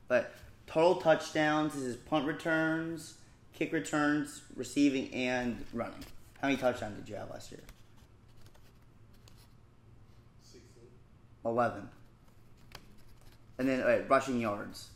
But 0.07 0.33
total 0.69 0.95
touchdowns 0.95 1.75
is 1.75 1.83
his 1.87 1.97
punt 1.97 2.25
returns, 2.25 3.15
kick 3.53 3.73
returns, 3.73 4.43
receiving, 4.55 5.13
and 5.13 5.65
running. 5.73 6.05
How 6.41 6.47
many 6.47 6.57
touchdowns 6.57 6.97
did 7.01 7.09
you 7.09 7.17
have 7.17 7.31
last 7.31 7.51
year? 7.51 7.63
16. 10.45 10.63
11. 11.45 11.89
And 13.59 13.69
then 13.69 13.81
right, 13.81 14.09
rushing 14.09 14.41
yards. 14.41 14.91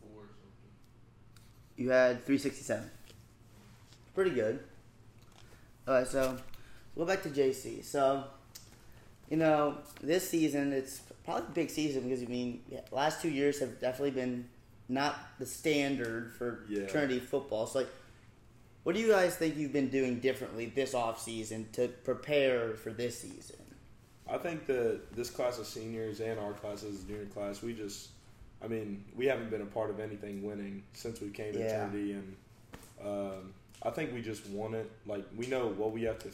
Four. 0.00 0.26
You 1.76 1.90
had 1.90 2.24
367. 2.24 2.88
Pretty 4.14 4.30
good. 4.30 4.60
All 5.88 5.94
right, 5.94 6.06
so 6.06 6.38
we'll 6.94 7.04
go 7.04 7.12
back 7.12 7.24
to 7.24 7.30
JC. 7.30 7.82
So 7.82 8.22
you 9.30 9.36
know, 9.36 9.78
this 10.02 10.28
season 10.28 10.72
it's 10.72 11.00
probably 11.24 11.46
a 11.48 11.50
big 11.52 11.70
season 11.70 12.02
because 12.04 12.22
I 12.22 12.26
mean, 12.26 12.62
yeah, 12.70 12.80
last 12.92 13.22
two 13.22 13.30
years 13.30 13.60
have 13.60 13.80
definitely 13.80 14.10
been 14.12 14.48
not 14.88 15.16
the 15.38 15.46
standard 15.46 16.32
for 16.34 16.64
Yeah. 16.68 16.86
Trinity 16.86 17.18
football. 17.20 17.66
So, 17.66 17.80
like, 17.80 17.88
what 18.82 18.94
do 18.94 19.00
you 19.00 19.08
guys 19.08 19.34
think 19.36 19.56
you've 19.56 19.72
been 19.72 19.88
doing 19.88 20.20
differently 20.20 20.66
this 20.66 20.92
off 20.94 21.20
season 21.20 21.66
to 21.72 21.88
prepare 21.88 22.74
for 22.74 22.90
this 22.92 23.18
season? 23.18 23.56
I 24.28 24.36
think 24.38 24.66
that 24.66 25.00
this 25.14 25.30
class 25.30 25.58
of 25.58 25.66
seniors 25.66 26.20
and 26.20 26.38
our 26.38 26.52
class 26.52 26.82
as 26.84 27.02
a 27.02 27.06
junior 27.06 27.26
class, 27.26 27.62
we 27.62 27.72
just, 27.74 28.10
I 28.62 28.68
mean, 28.68 29.04
we 29.16 29.26
haven't 29.26 29.50
been 29.50 29.62
a 29.62 29.66
part 29.66 29.90
of 29.90 30.00
anything 30.00 30.42
winning 30.42 30.82
since 30.92 31.20
we 31.20 31.30
came 31.30 31.52
to 31.54 31.58
Yeah. 31.58 31.86
Trinity, 31.88 32.12
and 32.12 32.36
um, 33.04 33.54
I 33.82 33.90
think 33.90 34.12
we 34.14 34.20
just 34.22 34.46
want 34.48 34.74
it. 34.74 34.90
Like 35.06 35.24
we 35.36 35.46
know 35.46 35.68
what 35.68 35.92
we 35.92 36.02
have 36.02 36.18
to, 36.20 36.28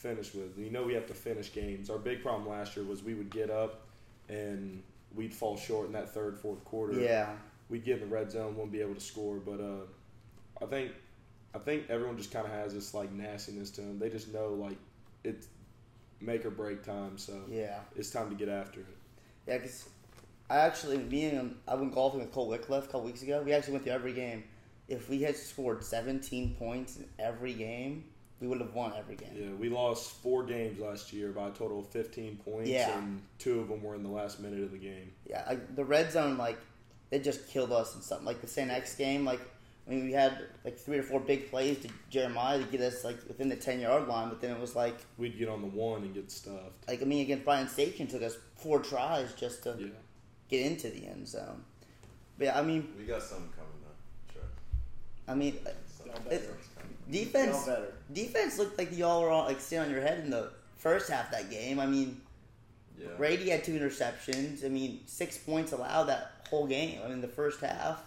finish 0.00 0.34
with. 0.34 0.56
We 0.56 0.70
know 0.70 0.82
we 0.82 0.94
have 0.94 1.06
to 1.06 1.14
finish 1.14 1.52
games. 1.52 1.90
Our 1.90 1.98
big 1.98 2.22
problem 2.22 2.48
last 2.48 2.76
year 2.76 2.84
was 2.84 3.02
we 3.02 3.14
would 3.14 3.30
get 3.30 3.50
up, 3.50 3.82
and 4.28 4.82
we'd 5.14 5.34
fall 5.34 5.56
short 5.56 5.86
in 5.86 5.92
that 5.92 6.14
third, 6.14 6.38
fourth 6.38 6.64
quarter. 6.64 6.98
Yeah, 6.98 7.30
we'd 7.68 7.84
get 7.84 8.00
in 8.00 8.08
the 8.08 8.14
red 8.14 8.30
zone, 8.30 8.54
wouldn't 8.54 8.72
be 8.72 8.80
able 8.80 8.94
to 8.94 9.00
score. 9.00 9.36
But 9.36 9.60
uh, 9.60 10.62
I 10.62 10.66
think 10.66 10.92
I 11.54 11.58
think 11.58 11.90
everyone 11.90 12.16
just 12.16 12.32
kind 12.32 12.46
of 12.46 12.52
has 12.52 12.72
this 12.74 12.94
like 12.94 13.12
nastiness 13.12 13.70
to 13.72 13.82
them. 13.82 13.98
They 13.98 14.08
just 14.08 14.32
know 14.32 14.54
like 14.54 14.78
it's 15.22 15.46
make 16.20 16.44
or 16.44 16.50
break 16.50 16.82
time, 16.82 17.18
so 17.18 17.34
yeah. 17.50 17.80
it's 17.96 18.10
time 18.10 18.30
to 18.30 18.36
get 18.36 18.48
after 18.48 18.80
it. 18.80 18.96
Yeah, 19.46 19.58
because 19.58 19.88
I 20.48 20.58
actually, 20.58 20.98
me 20.98 21.26
and 21.26 21.56
I 21.66 21.74
went 21.74 21.94
golfing 21.94 22.20
with 22.20 22.32
Cole 22.32 22.48
Wycliffe 22.48 22.84
a 22.84 22.86
couple 22.86 23.02
weeks 23.02 23.22
ago. 23.22 23.42
We 23.44 23.52
actually 23.52 23.72
went 23.74 23.84
through 23.84 23.94
every 23.94 24.12
game. 24.12 24.44
If 24.88 25.08
we 25.08 25.22
had 25.22 25.36
scored 25.36 25.84
17 25.84 26.56
points 26.56 26.96
in 26.96 27.06
every 27.18 27.54
game, 27.54 28.04
we 28.40 28.46
would 28.48 28.60
have 28.60 28.72
won 28.74 28.92
every 28.98 29.16
game. 29.16 29.30
Yeah, 29.34 29.50
we 29.58 29.68
lost 29.68 30.10
four 30.22 30.42
games 30.44 30.78
last 30.80 31.12
year 31.12 31.30
by 31.30 31.48
a 31.48 31.50
total 31.50 31.80
of 31.80 31.88
15 31.88 32.36
points, 32.38 32.68
Yeah. 32.70 32.98
and 32.98 33.20
two 33.38 33.60
of 33.60 33.68
them 33.68 33.82
were 33.82 33.94
in 33.94 34.02
the 34.02 34.08
last 34.08 34.40
minute 34.40 34.62
of 34.62 34.72
the 34.72 34.78
game. 34.78 35.12
Yeah, 35.28 35.44
I, 35.46 35.56
the 35.56 35.84
red 35.84 36.10
zone, 36.10 36.38
like, 36.38 36.58
it 37.10 37.22
just 37.22 37.48
killed 37.48 37.72
us 37.72 37.94
in 37.94 38.00
something. 38.02 38.24
Like 38.26 38.40
the 38.40 38.46
St. 38.46 38.70
X 38.70 38.94
game, 38.96 39.24
like, 39.24 39.40
I 39.86 39.90
mean, 39.90 40.04
we 40.04 40.12
had 40.12 40.38
like 40.64 40.78
three 40.78 40.98
or 40.98 41.02
four 41.02 41.18
big 41.20 41.50
plays 41.50 41.78
to 41.80 41.88
Jeremiah 42.10 42.58
to 42.58 42.64
get 42.64 42.80
us 42.80 43.02
like 43.02 43.16
within 43.26 43.48
the 43.48 43.56
10 43.56 43.80
yard 43.80 44.06
line, 44.06 44.28
but 44.28 44.40
then 44.40 44.52
it 44.52 44.60
was 44.60 44.76
like, 44.76 44.94
We'd 45.18 45.36
get 45.36 45.48
on 45.48 45.62
the 45.62 45.66
one 45.68 46.02
and 46.02 46.14
get 46.14 46.30
stuffed. 46.30 46.86
like 46.86 47.02
I 47.02 47.04
mean, 47.06 47.22
against 47.22 47.44
Bryan 47.44 47.66
Station 47.66 48.06
took 48.06 48.22
us 48.22 48.36
four 48.56 48.78
tries 48.80 49.32
just 49.34 49.64
to 49.64 49.74
Yeah, 49.80 49.86
get 50.48 50.64
into 50.70 50.90
the 50.90 51.06
end 51.08 51.26
zone. 51.26 51.64
But 52.38 52.44
yeah, 52.44 52.58
I 52.58 52.62
mean, 52.62 52.92
We 52.96 53.04
got 53.04 53.20
something 53.22 53.48
coming 53.56 53.72
though. 53.82 54.32
Sure. 54.34 54.48
I 55.26 55.34
mean, 55.34 55.58
Something 55.86 56.30
It- 56.30 56.42
coming. 56.44 56.60
Defense. 57.10 57.66
Better. 57.66 57.92
Defense 58.12 58.58
looked 58.58 58.78
like 58.78 58.96
y'all 58.96 59.22
were 59.22 59.30
all 59.30 59.44
like 59.46 59.60
sitting 59.60 59.84
on 59.84 59.90
your 59.90 60.00
head 60.02 60.20
in 60.24 60.30
the 60.30 60.50
first 60.78 61.10
half 61.10 61.26
of 61.26 61.32
that 61.32 61.50
game. 61.50 61.78
I 61.80 61.86
mean, 61.86 62.20
Yeah. 62.98 63.08
Brady 63.16 63.48
had 63.50 63.64
two 63.64 63.72
interceptions. 63.78 64.64
I 64.64 64.68
mean, 64.68 65.00
six 65.06 65.38
points 65.38 65.72
allowed 65.72 66.04
that 66.04 66.46
whole 66.50 66.66
game. 66.66 67.00
I 67.04 67.08
mean, 67.08 67.20
the 67.20 67.28
first 67.28 67.60
half. 67.60 68.02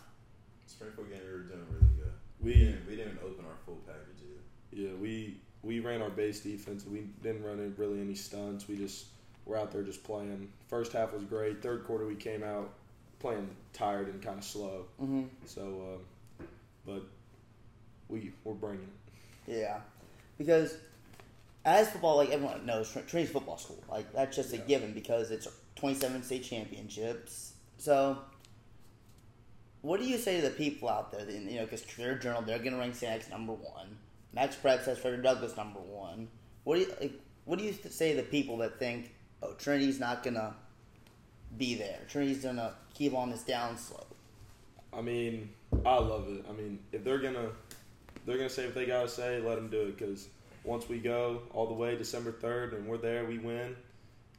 Springfield 0.67 1.09
game, 1.09 1.19
we 1.25 1.31
were 1.31 1.39
doing 1.39 1.65
really 1.71 1.87
good. 1.97 2.11
We- 2.41 2.51
we 2.51 2.53
didn't, 2.59 2.87
we 2.89 2.95
didn't 2.97 3.19
open 3.23 3.45
our 3.45 3.55
full 3.65 3.77
package 3.87 4.21
either. 4.23 4.81
yeah. 4.89 4.93
We 4.95 5.37
we 5.63 5.79
ran 5.79 6.01
our 6.01 6.09
base 6.09 6.41
defense. 6.41 6.85
We 6.85 7.05
didn't 7.21 7.43
run 7.43 7.73
really 7.77 8.01
any 8.01 8.15
stunts. 8.15 8.67
We 8.67 8.75
just 8.75 9.05
were 9.45 9.57
out 9.57 9.71
there 9.71 9.81
just 9.81 10.03
playing. 10.03 10.51
First 10.67 10.91
half 10.91 11.13
was 11.13 11.23
great. 11.23 11.61
Third 11.61 11.85
quarter 11.85 12.05
we 12.05 12.15
came 12.15 12.43
out 12.43 12.73
playing 13.19 13.49
tired 13.71 14.09
and 14.09 14.21
kind 14.21 14.37
of 14.37 14.43
slow. 14.43 14.85
Mm-hmm. 15.01 15.23
So, 15.45 15.97
um, 16.41 16.47
but 16.85 17.03
we 18.13 18.31
we're 18.43 18.53
bringing 18.53 18.87
it. 19.47 19.59
Yeah, 19.59 19.79
because 20.37 20.77
as 21.65 21.89
football, 21.89 22.17
like 22.17 22.29
everyone 22.29 22.65
knows, 22.65 22.91
Trinity's 22.91 23.31
football 23.31 23.57
school. 23.57 23.83
Like 23.89 24.13
that's 24.13 24.35
just 24.35 24.53
a 24.53 24.57
given 24.57 24.93
because 24.93 25.31
it's 25.31 25.47
27 25.75 26.23
state 26.23 26.43
championships. 26.43 27.53
So, 27.77 28.19
what 29.81 29.99
do 29.99 30.05
you 30.05 30.17
say 30.17 30.37
to 30.37 30.43
the 30.43 30.53
people 30.53 30.87
out 30.87 31.11
there? 31.11 31.25
That, 31.25 31.33
you 31.33 31.55
know, 31.55 31.63
because 31.63 31.81
Courier 31.81 32.15
Journal, 32.15 32.41
they're 32.41 32.59
going 32.59 32.73
to 32.73 32.79
rank 32.79 32.95
St. 32.95 33.11
X 33.11 33.29
number 33.29 33.53
one. 33.53 33.97
Max 34.33 34.55
Prep 34.55 34.83
says 34.83 34.97
Frederick 34.99 35.23
Douglass 35.23 35.57
number 35.57 35.79
one. 35.79 36.29
What 36.63 36.75
do 36.75 36.81
you 36.81 36.93
like? 37.01 37.19
What 37.45 37.59
do 37.59 37.65
you 37.65 37.73
say 37.73 38.11
to 38.11 38.17
the 38.17 38.27
people 38.27 38.57
that 38.59 38.79
think, 38.79 39.13
oh, 39.41 39.53
Trinity's 39.53 39.99
not 39.99 40.23
going 40.23 40.35
to 40.35 40.53
be 41.57 41.75
there? 41.75 41.99
Trinity's 42.07 42.43
going 42.43 42.55
to 42.55 42.73
keep 42.93 43.13
on 43.13 43.29
this 43.31 43.43
down 43.43 43.77
slope. 43.77 44.15
I 44.95 45.01
mean, 45.01 45.49
I 45.85 45.95
love 45.95 46.27
it. 46.29 46.45
I 46.49 46.53
mean, 46.53 46.79
if 46.91 47.03
they're 47.03 47.19
gonna 47.19 47.49
they're 48.25 48.37
gonna 48.37 48.49
say 48.49 48.65
what 48.65 48.75
they 48.75 48.85
gotta 48.85 49.09
say, 49.09 49.39
let 49.41 49.55
them 49.55 49.69
do 49.69 49.81
it. 49.81 49.97
Because 49.97 50.27
once 50.63 50.87
we 50.87 50.99
go 50.99 51.41
all 51.53 51.67
the 51.67 51.73
way 51.73 51.97
December 51.97 52.31
third 52.31 52.73
and 52.73 52.87
we're 52.87 52.97
there, 52.97 53.25
we 53.25 53.37
win. 53.37 53.75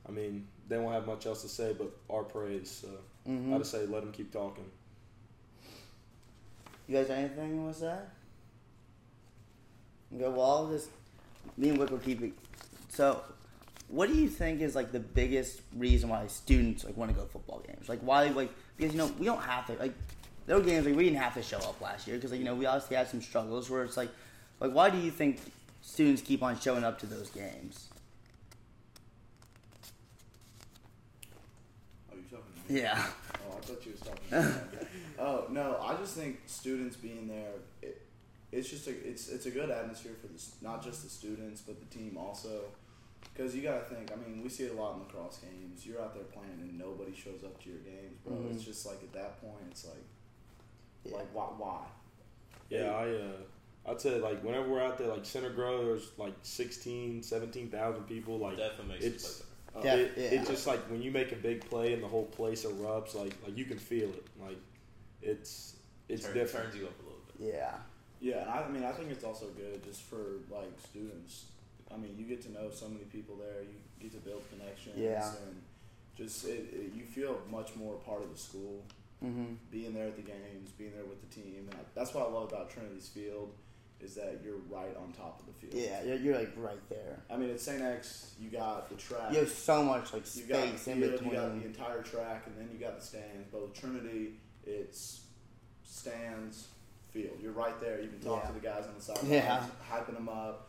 I 0.09 0.13
mean, 0.13 0.47
they 0.69 0.79
won't 0.79 0.95
have 0.95 1.07
much 1.07 1.27
else 1.27 1.43
to 1.43 1.49
say 1.49 1.75
but 1.79 1.91
our 2.11 2.23
praise. 2.23 2.71
So 2.71 2.89
Mm-hmm. 3.29 3.55
I 3.55 3.59
just 3.59 3.71
say 3.71 3.87
let 3.87 4.03
them 4.03 4.13
keep 4.13 4.33
talking. 4.33 4.65
You 6.87 6.97
guys 6.97 7.07
got 7.09 7.19
anything 7.19 7.55
you 7.55 7.63
want 7.63 7.75
to 7.75 7.81
say? 7.81 7.97
Okay, 10.15 10.29
well, 10.29 10.43
I'll 10.43 10.71
just 10.71 10.91
me 11.57 11.71
and 11.71 11.79
Wick 11.79 11.91
will 11.91 11.99
keep 11.99 12.23
it. 12.23 12.33
So, 12.91 13.23
what 13.89 14.09
do 14.09 14.15
you 14.15 14.29
think 14.29 14.61
is 14.61 14.75
like 14.75 14.93
the 14.93 15.01
biggest 15.01 15.63
reason 15.75 16.11
why 16.11 16.27
students 16.27 16.85
like 16.85 16.97
want 16.97 17.11
to 17.11 17.17
go 17.17 17.25
to 17.25 17.29
football 17.31 17.65
games? 17.67 17.89
Like, 17.89 18.01
why 18.01 18.29
like 18.29 18.51
because 18.77 18.93
you 18.93 18.99
know 18.99 19.11
we 19.19 19.25
don't 19.25 19.43
have 19.43 19.67
to 19.69 19.73
like 19.75 19.95
there 20.47 20.57
were 20.57 20.63
games 20.63 20.87
like 20.87 20.95
we 20.97 21.05
didn't 21.05 21.19
have 21.19 21.35
to 21.35 21.43
show 21.43 21.59
up 21.59 21.81
last 21.81 22.07
year 22.07 22.17
because 22.17 22.31
like 22.31 22.41
you 22.41 22.45
know 22.47 22.55
we 22.55 22.67
obviously 22.67 22.97
had 22.97 23.09
some 23.09 23.23
struggles 23.23 23.71
where 23.71 23.83
it's 23.85 23.97
like 23.97 24.11
like 24.61 24.73
why 24.73 24.91
do 24.91 24.99
you 24.99 25.11
think 25.11 25.41
students 25.83 26.23
keep 26.23 26.43
on 26.43 26.59
showing 26.59 26.85
up 26.85 26.99
to 27.01 27.07
those 27.07 27.31
games? 27.31 27.89
Oh, 32.11 32.17
you 32.17 32.23
talking 32.23 32.45
to 32.67 32.73
me? 32.73 32.81
Yeah. 32.81 33.05
Oh, 33.51 33.57
I 33.57 33.61
thought 33.61 33.87
you 33.87 33.93
was 33.93 34.01
talking. 34.01 34.23
To 34.31 34.43
me. 34.43 34.87
oh 35.19 35.47
no, 35.51 35.79
I 35.83 35.97
just 35.97 36.15
think 36.17 36.41
students 36.47 36.97
being 36.97 37.29
there, 37.29 37.53
it, 37.83 38.03
it's 38.53 38.69
just 38.71 38.87
a 38.87 38.91
it's 39.09 39.29
it's 39.29 39.47
a 39.47 39.51
good 39.51 39.71
atmosphere 39.71 40.13
for 40.21 40.29
the 40.29 40.43
not 40.63 40.83
just 40.83 41.03
the 41.03 41.09
students 41.11 41.61
but 41.63 41.79
the 41.79 41.99
team 41.99 42.17
also. 42.19 42.63
Because 43.33 43.57
you 43.57 43.63
gotta 43.63 43.85
think. 43.87 44.13
I 44.13 44.17
mean, 44.17 44.43
we 44.45 44.49
see 44.49 44.65
it 44.65 44.73
a 44.77 44.81
lot 44.81 44.95
in 44.95 45.01
lacrosse 45.01 45.39
games. 45.39 45.85
You're 45.85 46.01
out 46.01 46.15
there 46.15 46.23
playing 46.25 46.59
and 46.61 46.79
nobody 46.79 47.13
shows 47.13 47.43
up 47.43 47.61
to 47.65 47.69
your 47.69 47.79
games, 47.81 48.17
bro. 48.25 48.37
Mhm. 48.37 48.55
It's 48.55 48.63
just 48.63 48.87
like 48.87 49.03
at 49.03 49.13
that 49.15 49.41
point, 49.41 49.65
it's 49.71 49.85
like, 49.87 50.05
Yeah. 51.05 51.17
like 51.17 51.35
why? 51.35 51.45
Why? 51.59 51.79
Yeah, 52.71 52.91
I 52.91 53.09
uh, 53.11 53.91
I'd 53.93 54.01
say 54.01 54.19
like 54.21 54.43
whenever 54.43 54.69
we're 54.69 54.83
out 54.83 54.99
there, 54.99 55.09
like 55.09 55.25
Center 55.25 55.51
Grove, 55.51 55.85
there's 55.85 56.11
like 56.19 56.35
16, 56.43 57.23
17,000 57.23 58.03
people. 58.05 58.39
Like 58.39 58.57
Definitely 58.57 58.95
makes 58.95 59.05
it's- 59.05 59.41
it 59.41 59.41
play 59.41 59.51
Oh, 59.77 59.83
Yeah. 59.85 59.95
it, 59.97 60.13
it's 60.17 60.49
just 60.49 60.69
like 60.69 60.79
when 60.89 61.03
you 61.03 61.11
make 61.11 61.33
a 61.33 61.37
big 61.37 61.69
play 61.69 61.95
and 61.95 62.01
the 62.03 62.07
whole 62.07 62.27
place 62.27 62.65
erupts, 62.65 63.15
like 63.17 63.35
like 63.45 63.57
you 63.59 63.65
can 63.65 63.77
feel 63.79 64.09
it. 64.09 64.25
Like 64.41 64.59
it's 65.21 65.77
it's 66.09 66.25
Turn- 66.27 66.35
different. 66.35 66.67
Turns 66.67 66.77
you 66.81 66.87
up 66.87 66.93
a 67.01 67.03
little 67.03 67.19
bit. 67.39 67.55
Yeah. 67.55 67.75
Yeah, 68.21 68.43
and 68.43 68.51
I, 68.51 68.63
I 68.63 68.69
mean, 68.71 68.85
I 68.85 68.93
think 68.93 69.11
it's 69.11 69.25
also 69.25 69.47
good 69.57 69.83
just 69.85 70.03
for 70.03 70.39
like 70.51 70.71
students. 70.89 71.47
I 71.93 71.97
mean, 71.97 72.15
you 72.17 72.25
get 72.25 72.41
to 72.43 72.53
know 72.53 72.71
so 72.71 72.89
many 72.89 73.05
people 73.05 73.35
there. 73.37 73.63
You 73.63 73.75
get 74.01 74.13
to 74.13 74.19
build 74.19 74.43
connections. 74.49 74.95
Yeah. 74.97 75.29
And 75.47 75.61
just 76.17 76.45
it, 76.47 76.69
it, 76.73 76.93
you 76.95 77.03
feel 77.05 77.39
much 77.51 77.75
more 77.77 77.95
part 77.97 78.23
of 78.23 78.33
the 78.33 78.39
school. 78.39 78.83
Mm-hmm. 79.25 79.55
Being 79.71 79.95
there 79.95 80.07
at 80.09 80.17
the 80.17 80.23
games, 80.23 80.71
being 80.77 80.93
there 80.95 81.05
with 81.05 81.21
the 81.21 81.35
team, 81.35 81.67
and 81.71 81.75
I, 81.75 81.83
that's 81.95 82.13
what 82.15 82.27
I 82.29 82.31
love 82.33 82.53
about 82.53 82.71
Trinity's 82.71 83.09
field 83.09 83.53
is 84.01 84.15
that 84.17 84.41
you're 84.45 84.59
right 84.69 84.95
on 84.97 85.13
top 85.13 85.41
of 85.41 85.47
the 85.47 85.53
field. 85.53 85.73
Yeah, 85.75 86.03
you're, 86.05 86.17
you're 86.19 86.37
like 86.39 86.53
right 86.57 86.89
there. 86.91 87.23
I 87.31 87.37
mean, 87.37 87.49
at 87.51 87.61
St. 87.61 87.81
X, 87.81 88.35
you 88.39 88.51
got 88.51 88.89
the 88.91 88.97
track. 88.97 89.33
You 89.33 89.39
have 89.39 89.49
so 89.49 89.83
much 89.83 90.13
like 90.13 90.23
You 90.37 90.43
got 90.43 90.61
the 90.73 90.79
space 90.79 90.89
in 90.89 91.01
between. 91.01 91.31
you 91.31 91.37
got 91.37 91.59
the 91.61 91.65
entire 91.67 92.03
track, 92.03 92.43
and 92.47 92.55
then 92.59 92.69
you 92.73 92.79
got 92.85 92.99
the 92.99 93.05
stands. 93.05 93.49
But 93.51 93.63
with 93.63 93.81
Trinity, 93.81 94.33
it's 94.67 95.23
stands, 95.85 96.69
field. 97.13 97.39
You're 97.41 97.53
right 97.53 97.79
there. 97.81 98.01
You 98.01 98.09
can 98.09 98.21
talk 98.21 98.43
Yeah. 98.43 98.49
to 98.49 98.55
the 98.55 98.61
guys 98.61 98.87
on 98.87 98.95
the 98.97 99.01
sidelines, 99.01 99.31
Yeah. 99.31 99.67
hyping 99.91 100.15
them 100.15 100.29
up. 100.29 100.69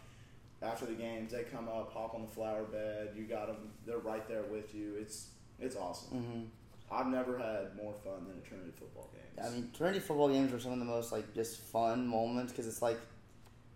After 0.61 0.85
the 0.85 0.93
games, 0.93 1.31
they 1.31 1.43
come 1.43 1.67
up, 1.67 1.91
hop 1.91 2.13
on 2.15 2.21
the 2.21 2.27
flower 2.27 2.63
bed. 2.63 3.13
You 3.15 3.23
got 3.23 3.47
them. 3.47 3.71
They're 3.85 3.97
right 3.97 4.25
there 4.27 4.43
with 4.43 4.73
you. 4.73 4.95
It's 4.99 5.29
it's 5.59 5.75
awesome. 5.75 6.17
hmm 6.19 6.43
I've 6.91 7.07
never 7.07 7.37
had 7.37 7.75
more 7.75 7.93
fun 7.93 8.25
than 8.27 8.37
a 8.37 8.47
Trinity 8.47 8.71
football 8.77 9.09
game. 9.13 9.45
I 9.45 9.49
mean, 9.49 9.69
Trinity 9.75 9.99
football 9.99 10.29
games 10.29 10.53
are 10.53 10.59
some 10.59 10.71
of 10.71 10.79
the 10.79 10.85
most 10.85 11.11
like 11.11 11.33
just 11.33 11.59
fun 11.59 12.07
moments 12.07 12.51
because 12.51 12.67
it's 12.67 12.81
like 12.81 12.99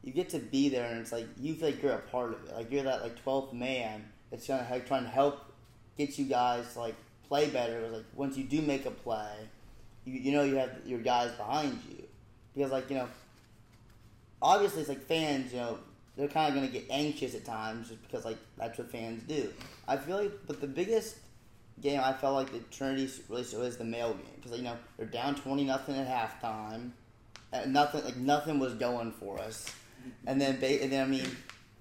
you 0.03 0.13
get 0.13 0.29
to 0.29 0.39
be 0.39 0.69
there 0.69 0.85
and 0.85 0.99
it's 0.99 1.11
like 1.11 1.27
you 1.37 1.55
feel 1.55 1.69
like 1.69 1.81
you're 1.81 1.93
a 1.93 1.99
part 1.99 2.33
of 2.33 2.45
it. 2.45 2.55
Like 2.55 2.71
you're 2.71 2.83
that 2.83 3.01
like 3.01 3.21
twelfth 3.21 3.53
man 3.53 4.05
that's 4.29 4.47
gonna 4.47 4.81
trying 4.85 5.03
to 5.03 5.09
help 5.09 5.51
get 5.97 6.17
you 6.17 6.25
guys 6.25 6.73
to 6.73 6.79
like 6.79 6.95
play 7.27 7.49
better. 7.49 7.79
It's 7.79 7.93
like 7.93 8.05
once 8.15 8.37
you 8.37 8.43
do 8.43 8.61
make 8.61 8.85
a 8.85 8.91
play, 8.91 9.33
you 10.05 10.13
you 10.13 10.31
know 10.31 10.43
you 10.43 10.55
have 10.55 10.71
your 10.85 10.99
guys 10.99 11.31
behind 11.31 11.79
you 11.89 12.03
because 12.55 12.71
like 12.71 12.89
you 12.89 12.95
know 12.97 13.07
obviously 14.41 14.81
it's 14.81 14.89
like 14.89 15.01
fans 15.01 15.51
you 15.51 15.59
know 15.59 15.77
they're 16.15 16.27
kind 16.27 16.49
of 16.49 16.55
gonna 16.55 16.71
get 16.71 16.85
anxious 16.89 17.33
at 17.33 17.45
times 17.45 17.89
just 17.89 18.01
because 18.03 18.25
like 18.25 18.37
that's 18.57 18.77
what 18.77 18.91
fans 18.91 19.23
do. 19.23 19.51
I 19.87 19.97
feel 19.97 20.17
like, 20.17 20.33
but 20.47 20.61
the 20.61 20.67
biggest 20.67 21.17
game 21.81 22.01
I 22.03 22.13
felt 22.13 22.35
like 22.35 22.51
the 22.51 22.59
Trinity 22.75 23.09
really 23.27 23.41
is 23.41 23.77
the 23.77 23.83
Male 23.83 24.13
game 24.13 24.25
because 24.41 24.57
you 24.57 24.63
know 24.63 24.77
they're 24.97 25.05
down 25.05 25.35
twenty 25.35 25.63
nothing 25.63 25.95
at 25.95 26.07
halftime. 26.07 26.91
and 27.51 27.73
nothing 27.73 28.03
like 28.03 28.17
nothing 28.17 28.59
was 28.59 28.73
going 28.73 29.11
for 29.11 29.39
us. 29.39 29.73
And 30.25 30.39
then 30.39 30.55
and 30.63 30.91
then 30.91 31.03
I 31.03 31.07
mean, 31.07 31.25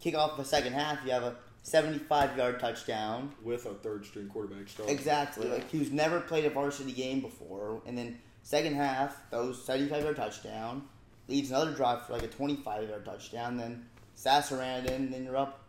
kick 0.01 0.15
off 0.15 0.37
the 0.37 0.45
second 0.45 0.73
half, 0.73 1.05
you 1.05 1.13
have 1.13 1.23
a 1.23 1.37
75 1.63 2.37
yard 2.37 2.61
touchdown. 2.61 3.33
with 3.43 3.67
a 3.67 3.75
third 3.75 4.07
string 4.07 4.29
quarterback 4.29 4.69
start. 4.69 4.89
Exactly, 4.89 5.49
like 5.49 5.71
who's 5.71 5.91
never 5.91 6.21
played 6.21 6.45
a 6.45 6.51
varsity 6.51 6.93
game 6.93 7.21
before, 7.21 7.83
and 7.87 7.97
then 7.97 8.19
second 8.43 8.75
half, 8.75 9.17
those 9.31 9.65
75 9.65 10.03
yard 10.03 10.17
touchdown 10.17 10.83
leads 11.29 11.51
another 11.51 11.73
drive 11.73 12.07
for 12.07 12.15
like 12.15 12.23
a 12.23 12.29
25 12.29 12.89
yard 12.89 13.05
touchdown. 13.05 13.57
Then 13.57 13.85
Sasser 14.15 14.57
ran 14.57 14.85
it 14.85 14.91
in, 14.91 15.03
and 15.03 15.13
then 15.13 15.25
you're 15.25 15.37
up 15.37 15.63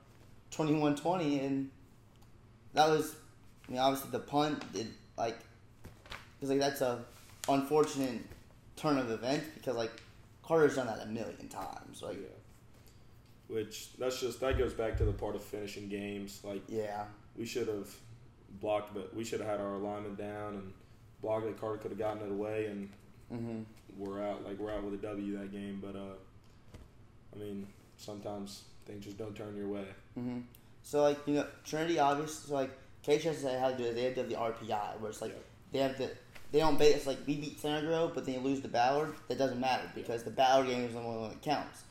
21-20, 0.52 1.46
and 1.46 1.70
that 2.74 2.90
was, 2.90 3.16
I 3.70 3.72
mean, 3.72 3.82
obviously 3.82 4.10
the 4.12 4.20
punt 4.20 4.74
did 4.74 4.88
like, 5.18 5.38
because 6.40 6.50
like 6.50 6.60
that's 6.60 6.82
a 6.82 7.06
unfortunate 7.48 8.22
turn 8.76 8.98
of 8.98 9.12
events 9.12 9.46
because 9.56 9.76
like 9.76 9.92
Carter's 10.44 10.76
done 10.76 10.88
that 10.88 11.02
a 11.04 11.06
million 11.06 11.48
times, 11.50 12.02
like 12.02 12.18
Yeah. 12.18 12.28
Which 13.48 13.94
that's 13.98 14.20
just 14.20 14.40
that 14.42 14.58
goes 14.58 14.74
back 14.74 14.98
to 14.98 15.06
the 15.06 15.12
part 15.12 15.36
of 15.36 15.44
finishing 15.44 15.90
games. 15.90 16.40
Like 16.44 16.64
yeah, 16.68 17.06
we 17.36 17.46
should 17.46 17.68
have 17.68 17.90
blocked, 18.62 18.94
but 18.94 19.16
we 19.16 19.24
should 19.24 19.40
have 19.40 19.50
had 19.50 19.60
our 19.60 19.74
alignment 19.74 20.18
down 20.18 20.54
and 20.56 20.74
blocked 21.22 21.46
it. 21.48 21.60
Carter 21.60 21.78
could 21.78 21.92
have 21.92 21.98
gotten 22.00 22.22
it 22.24 22.32
away, 22.32 22.66
and 22.68 22.90
hmm 23.32 23.62
we're 23.98 24.24
out. 24.24 24.46
Like 24.46 24.60
we're 24.60 24.72
out 24.72 24.84
with 24.84 24.94
a 24.94 24.98
W 24.98 25.38
that 25.40 25.52
game. 25.52 25.80
But 25.84 25.96
uh, 25.96 26.14
I 27.36 27.40
mean, 27.40 27.68
sometimes 27.98 28.64
things 28.86 29.06
just 29.06 29.18
don't 29.18 29.36
turn 29.36 29.56
your 29.58 29.68
way. 29.68 29.86
hmm 30.16 30.40
So 30.84 31.02
like 31.02 31.18
you 31.26 31.34
know 31.36 31.46
Trinity 31.66 31.98
obviously 32.00 32.50
so 32.50 32.54
like 32.54 32.72
KHS 33.06 33.36
said 33.36 33.60
how 33.60 33.72
to 33.72 33.78
do 33.78 33.86
it. 33.86 33.96
They 33.96 34.04
have 34.04 34.16
to 34.16 34.22
have 34.22 34.30
the 34.30 34.36
RPI 34.36 35.00
where 35.00 35.10
it's 35.10 35.22
like 35.22 35.32
Yeah. 35.32 35.38
they 35.72 35.80
have 35.80 35.98
the 35.98 36.12
they 36.52 36.60
don't 36.60 36.80
base 36.80 36.96
it's 36.96 37.08
like 37.08 37.20
we 37.28 37.36
beat 37.36 37.62
Grove 37.62 38.12
but 38.16 38.26
then 38.26 38.36
you 38.36 38.42
lose 38.42 38.62
the 38.62 38.68
Ballard. 38.68 39.14
That 39.28 39.38
doesn't 39.38 39.60
matter 39.60 39.90
because 39.96 40.24
the 40.24 40.32
Ballard 40.32 40.68
game 40.68 40.84
is 40.84 40.94
the 40.94 41.00
only 41.00 41.20
one 41.20 41.30
that 41.30 41.42
counts. 41.42 41.84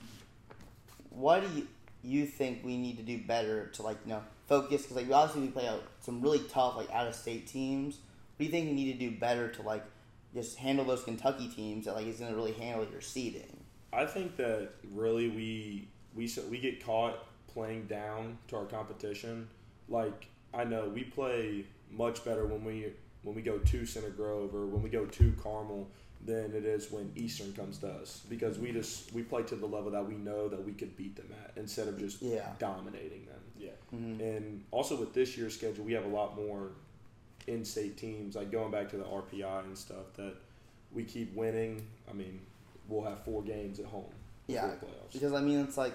What 1.11 1.43
do 1.43 1.57
you 1.59 1.69
you 2.03 2.27
think 2.27 2.65
we 2.65 2.77
need 2.77 2.97
to 2.97 3.03
do 3.03 3.19
better 3.19 3.67
to 3.69 3.83
like 3.83 3.99
you 4.05 4.11
know 4.13 4.23
focus 4.47 4.83
because 4.83 4.97
like 4.97 5.07
we 5.07 5.13
obviously 5.13 5.43
we 5.43 5.49
play 5.49 5.69
out 5.69 5.83
some 6.01 6.21
really 6.21 6.41
tough 6.51 6.77
like 6.77 6.91
out 6.91 7.07
of 7.07 7.15
state 7.15 7.47
teams. 7.47 7.97
What 8.37 8.39
do 8.39 8.45
you 8.45 8.51
think 8.51 8.67
we 8.69 8.75
need 8.75 8.93
to 8.93 8.99
do 8.99 9.17
better 9.17 9.49
to 9.49 9.63
like 9.63 9.85
just 10.35 10.59
handle 10.59 10.85
those 10.85 11.05
Kentucky 11.05 11.49
teams 11.49 11.87
that 11.87 11.95
like 11.95 12.07
is 12.07 12.19
going 12.19 12.31
to 12.31 12.37
really 12.37 12.53
handle 12.53 12.87
your 12.91 13.01
seeding? 13.01 13.65
I 13.93 14.05
think 14.07 14.37
that 14.37 14.71
really 14.93 15.29
we 15.29 15.89
we 16.15 16.31
we 16.51 16.59
get 16.59 16.85
caught 16.85 17.25
playing 17.49 17.87
down 17.87 18.39
to 18.49 18.57
our 18.57 18.65
competition. 18.67 19.49
Like 19.89 20.29
I 20.55 20.65
know 20.65 20.89
we 20.89 21.05
play 21.05 21.65
much 21.91 22.25
better 22.25 22.47
when 22.47 22.65
we 22.65 22.87
when 23.23 23.35
we 23.35 23.43
go 23.43 23.59
to 23.59 23.85
Center 23.87 24.11
Grove 24.11 24.55
or 24.55 24.67
when 24.67 24.83
we 24.83 24.89
go 24.89 25.05
to 25.05 25.33
Carmel 25.43 25.89
than 26.25 26.53
it 26.55 26.65
is 26.65 26.91
when 26.91 27.13
Eastern 27.17 27.53
comes 27.53 27.79
to 27.79 27.89
us 27.89 28.23
because 28.29 28.59
we 28.59 28.73
just 28.73 29.13
we 29.13 29.23
play 29.23 29.43
to 29.45 29.57
the 29.57 29.67
level 29.67 29.91
that 29.91 30.07
we 30.07 30.15
know 30.15 30.49
that 30.49 30.65
we 30.65 30.73
could 30.73 30.97
beat 30.97 31.17
them 31.17 31.29
at 31.45 31.53
instead 31.57 31.89
of 31.89 31.99
just 31.99 32.21
Yeah. 32.23 32.49
dominating 32.59 33.27
them. 33.27 33.41
Yeah. 33.59 33.71
hmm 33.91 34.21
And 34.21 34.65
also 34.71 34.97
with 34.97 35.13
this 35.15 35.37
year's 35.37 35.55
schedule, 35.55 35.85
we 35.85 35.93
have 35.93 36.05
a 36.05 36.09
lot 36.09 36.37
more 36.37 36.71
in-state 37.47 37.97
teams. 37.97 38.37
Like 38.37 38.51
going 38.51 38.71
back 38.71 38.89
to 38.91 38.97
the 38.97 39.05
RPI 39.05 39.65
and 39.65 39.77
stuff, 39.79 40.13
that 40.17 40.35
we 40.93 41.05
keep 41.05 41.35
winning. 41.35 41.87
I 42.11 42.15
mean, 42.15 42.41
we'll 42.89 43.05
have 43.05 43.23
four 43.25 43.43
games 43.43 43.79
at 43.79 43.87
home. 43.87 44.11
Yeah. 44.47 44.73
Because 45.13 45.33
I 45.33 45.41
mean, 45.41 45.61
it's 45.61 45.77
like 45.77 45.95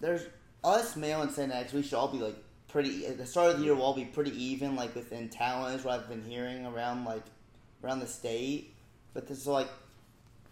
there's 0.00 0.22
us, 0.64 0.96
Male 0.96 1.22
and 1.22 1.30
St. 1.30 1.52
X. 1.52 1.72
We 1.72 1.82
should 1.82 1.94
all 1.94 2.08
be 2.08 2.18
like 2.18 2.36
pretty. 2.68 3.06
At 3.06 3.18
the 3.18 3.26
start 3.26 3.52
of 3.52 3.58
the 3.58 3.64
year, 3.64 3.74
we'll 3.74 3.84
all 3.84 3.94
be 3.94 4.04
pretty 4.04 4.32
even, 4.42 4.76
like 4.76 4.94
within 4.94 5.28
talent, 5.28 5.78
is 5.78 5.84
what 5.84 6.00
I've 6.00 6.08
been 6.08 6.24
hearing 6.24 6.66
around 6.66 7.04
like 7.04 7.22
around 7.84 8.00
the 8.00 8.06
state. 8.06 8.74
But 9.14 9.26
this 9.26 9.38
is 9.38 9.46
like, 9.46 9.68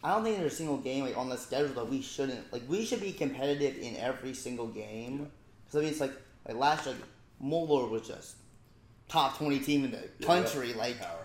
I 0.03 0.11
don't 0.15 0.25
think 0.25 0.39
there's 0.39 0.53
a 0.53 0.57
single 0.57 0.79
game 0.79 1.05
like 1.05 1.17
on 1.17 1.29
the 1.29 1.37
schedule 1.37 1.75
that 1.75 1.89
we 1.89 2.01
shouldn't 2.03 2.53
like. 2.53 2.63
We 2.69 2.85
should 2.85 3.01
be 3.01 3.13
competitive 3.13 3.77
in 3.79 3.97
every 3.97 4.35
single 4.35 4.69
game. 4.69 5.31
Because 5.67 5.79
I 5.79 5.81
mean, 5.83 5.91
it's 5.91 6.01
like 6.01 6.13
like 6.47 6.57
last 6.57 6.87
year, 6.87 6.95
like, 6.95 7.05
Moeller 7.41 7.89
was 7.89 8.07
just 8.07 8.37
top 9.09 9.37
twenty 9.37 9.59
team 9.59 9.85
in 9.85 9.91
the 9.91 10.09
Yeah. 10.19 10.27
country. 10.27 10.73
Like 10.75 10.99
Powerhouse. 10.99 11.19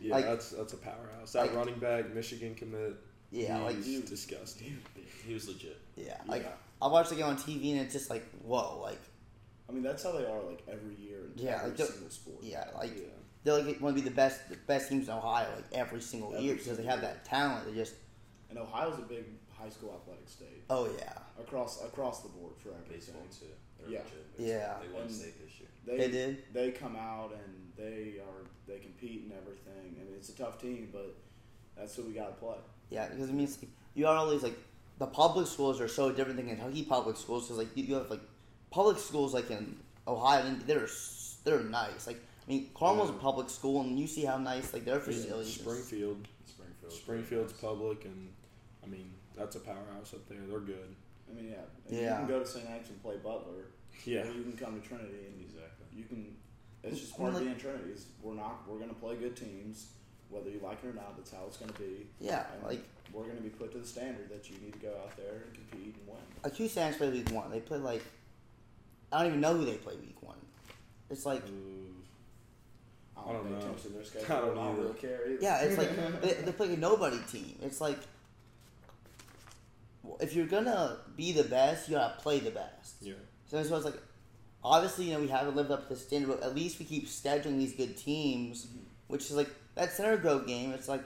Yeah, 0.00 0.14
Like- 0.16 0.24
that's 0.24 0.50
that's 0.50 0.72
a 0.72 0.76
powerhouse. 0.76 1.32
That 1.32 1.46
like- 1.46 1.54
running 1.54 1.78
back, 1.78 2.12
Michigan 2.14 2.54
commit. 2.56 2.96
yeah, 3.30 3.58
like 3.62 3.82
he's 3.82 4.00
disgusting. 4.02 4.76
He 5.26 5.34
was 5.34 5.46
legit. 5.46 5.78
yeah, 5.96 6.20
like 6.26 6.42
Yeah. 6.42 6.50
I 6.80 6.88
watched 6.88 7.10
the 7.10 7.16
game 7.16 7.26
on 7.26 7.36
TV 7.36 7.70
and 7.72 7.80
it's 7.80 7.92
just 7.92 8.10
like 8.10 8.24
whoa, 8.42 8.80
like 8.82 8.98
I 9.72 9.74
mean, 9.74 9.82
that's 9.82 10.02
how 10.04 10.12
they 10.12 10.26
are 10.26 10.42
like 10.42 10.62
every 10.68 10.94
year 10.96 11.20
in 11.24 11.32
Yeah, 11.42 11.56
every 11.56 11.68
like 11.70 11.76
the- 11.78 11.86
single 11.86 12.10
sport. 12.10 12.36
yeah, 12.42 12.68
like. 12.76 12.94
yeah. 12.94 13.04
they're 13.44 13.62
like 13.62 13.80
want 13.80 13.96
to 13.96 14.02
be 14.02 14.08
the 14.08 14.14
best 14.14 14.48
the 14.50 14.56
best 14.68 14.88
teams 14.90 15.08
in 15.08 15.14
Ohio 15.14 15.48
like 15.56 15.64
every 15.72 16.00
single 16.00 16.32
Every 16.34 16.44
year 16.44 16.54
because 16.56 16.76
they 16.76 16.84
have 16.84 17.00
that 17.00 17.24
talent. 17.24 17.66
They 17.66 17.74
just 17.74 17.94
And 18.50 18.58
Ohio's 18.58 18.98
a 18.98 19.02
big 19.02 19.24
high 19.50 19.70
school 19.70 19.98
athletic 20.00 20.28
state 20.28 20.62
oh 20.68 20.88
yeah, 20.98 21.14
across 21.40 21.82
across 21.82 22.20
the 22.20 22.28
board 22.28 22.52
for 22.58 22.68
everything. 22.70 22.98
Baseball 22.98 23.22
too. 23.40 23.46
They're 23.80 23.90
Yeah. 23.94 23.98
legit. 24.04 24.26
Yeah. 24.38 24.76
They 24.82 24.92
won 24.92 25.02
And- 25.04 25.10
state 25.10 25.36
this 25.44 25.58
year. 25.58 25.68
They, 25.86 25.96
They 25.96 26.10
did? 26.10 26.44
They 26.52 26.70
come 26.70 26.94
out 26.96 27.32
and 27.32 27.72
they 27.76 28.20
are 28.20 28.46
they 28.68 28.78
compete 28.78 29.22
and 29.24 29.32
everything. 29.32 29.96
I 30.00 30.04
mean, 30.04 30.14
it's 30.16 30.28
a 30.28 30.36
tough 30.36 30.60
team, 30.60 30.90
but 30.92 31.16
that's 31.76 31.96
who 31.96 32.02
we 32.04 32.12
got 32.12 32.28
to 32.28 32.34
play. 32.34 32.58
yeah. 32.90 33.08
Because 33.08 33.28
I 33.30 33.32
mean, 33.32 33.44
it's 33.46 33.58
like, 33.60 33.70
you 33.94 34.06
are 34.06 34.16
always 34.16 34.42
like 34.44 34.56
the 34.98 35.06
public 35.06 35.48
schools 35.48 35.80
are 35.80 35.88
so 35.88 36.12
different 36.12 36.36
than 36.36 36.46
Kentucky 36.46 36.84
public 36.84 37.16
schools 37.16 37.44
because 37.46 37.58
like 37.58 37.76
you, 37.76 37.82
you 37.84 37.94
have 37.96 38.08
like 38.10 38.20
public 38.72 38.98
schools 38.98 39.32
like 39.34 39.50
in 39.50 39.76
Ohio 40.08 40.44
they're 40.66 40.88
they're 41.44 41.60
nice. 41.62 42.06
Like 42.08 42.16
I 42.16 42.50
mean, 42.50 42.70
Carmel's 42.74 43.10
a 43.10 43.14
public 43.14 43.48
school 43.50 43.82
and 43.82 43.96
you 43.98 44.06
see 44.08 44.24
how 44.24 44.38
nice 44.38 44.72
like 44.72 44.84
their 44.84 44.98
facilities. 44.98 45.48
is. 45.48 45.54
Springfield, 45.54 46.26
Springfield. 46.46 46.92
Springfield's 46.92 47.52
public, 47.52 48.04
and 48.04 48.28
I 48.82 48.86
mean 48.88 49.12
that's 49.36 49.54
a 49.56 49.60
powerhouse 49.60 50.12
up 50.14 50.28
there. 50.28 50.38
They're 50.48 50.58
good. 50.60 50.96
I 51.30 51.34
mean, 51.34 51.48
yeah, 51.50 51.56
Yeah. 51.88 52.10
You 52.10 52.16
can 52.16 52.26
go 52.26 52.40
to 52.40 52.46
St. 52.46 52.68
X 52.68 52.88
and 52.90 53.00
play 53.02 53.16
Butler, 53.16 53.70
Yeah, 54.04 54.22
or 54.22 54.32
you 54.32 54.42
can 54.42 54.52
come 54.56 54.78
to 54.80 54.86
Trinity 54.86 55.26
and 55.32 55.40
Exactly. 55.40 55.86
you 55.94 56.04
can. 56.04 56.36
It's 56.82 56.98
just 57.00 57.14
I 57.14 57.16
part 57.18 57.32
mean, 57.34 57.42
of 57.42 57.46
like- 57.48 57.62
being 57.62 57.72
Trinity. 57.74 57.92
Is 57.94 58.06
we're 58.22 58.34
not 58.34 58.68
we're 58.68 58.78
gonna 58.80 58.92
play 58.94 59.14
good 59.16 59.36
teams, 59.36 59.86
whether 60.30 60.50
you 60.50 60.60
like 60.62 60.82
it 60.84 60.88
or 60.88 60.92
not. 60.94 61.16
That's 61.16 61.30
how 61.32 61.44
it's 61.46 61.56
gonna 61.58 61.72
be. 61.74 62.06
Yeah, 62.20 62.44
And 62.54 62.62
like 62.64 62.80
we're 63.12 63.26
gonna 63.26 63.40
be 63.40 63.50
put 63.50 63.72
to 63.72 63.78
the 63.78 63.86
standard 63.86 64.28
that 64.30 64.50
you 64.50 64.56
need 64.58 64.72
to 64.74 64.78
go 64.80 64.92
out 65.04 65.16
there 65.16 65.44
and 65.46 65.54
compete 65.54 65.94
and 65.96 66.06
win. 66.08 66.16
like 66.42 66.56
who 66.56 66.66
Sands 66.68 66.96
play 66.96 67.10
week 67.10 67.30
one? 67.30 67.50
They 67.50 67.60
play 67.60 67.78
like 67.78 68.02
I 69.12 69.18
don't 69.18 69.26
even 69.28 69.40
know 69.40 69.54
who 69.54 69.64
they 69.64 69.74
play 69.74 69.94
week 69.96 70.16
one. 70.22 70.36
It's 71.10 71.26
like 71.26 71.42
Ooh. 71.46 71.94
I 73.16 73.20
I 73.20 73.32
don't, 73.32 73.34
don't 73.34 73.44
pay 73.44 73.50
know. 73.50 73.58
attention 73.58 73.90
to 73.90 73.96
their 73.96 74.04
schedule. 74.04 74.36
I 74.36 74.40
don't 74.40 74.58
I 74.58 74.64
don't 74.66 74.76
really 74.78 74.94
care 74.94 75.20
either. 75.26 75.38
Yeah, 75.40 75.60
it's 75.62 75.78
like 75.78 75.90
they, 76.22 76.32
they 76.42 76.52
play 76.52 76.72
a 76.74 76.76
nobody 76.76 77.18
team. 77.30 77.56
It's 77.62 77.80
like 77.80 77.98
if 80.20 80.34
you're 80.34 80.46
gonna 80.46 80.96
be 81.16 81.32
the 81.32 81.44
best, 81.44 81.88
you 81.88 81.96
gotta 81.96 82.20
play 82.20 82.40
the 82.40 82.50
best. 82.50 82.96
yeah. 83.00 83.14
So 83.46 83.56
that's 83.56 83.68
why 83.70 83.76
it's 83.76 83.84
like, 83.84 84.00
obviously, 84.64 85.06
you 85.06 85.12
know, 85.14 85.20
we 85.20 85.28
haven't 85.28 85.54
lived 85.54 85.70
up 85.70 85.88
to 85.88 85.94
the 85.94 86.00
standard, 86.00 86.28
but 86.28 86.42
at 86.42 86.54
least 86.54 86.78
we 86.78 86.84
keep 86.86 87.06
scheduling 87.06 87.58
these 87.58 87.74
good 87.74 87.96
teams, 87.96 88.66
Mm-hmm. 88.66 88.78
which 89.08 89.22
is 89.24 89.32
like 89.32 89.50
that 89.74 89.92
Center 89.92 90.16
Grove 90.16 90.46
game. 90.46 90.72
It's 90.72 90.88
like, 90.88 91.02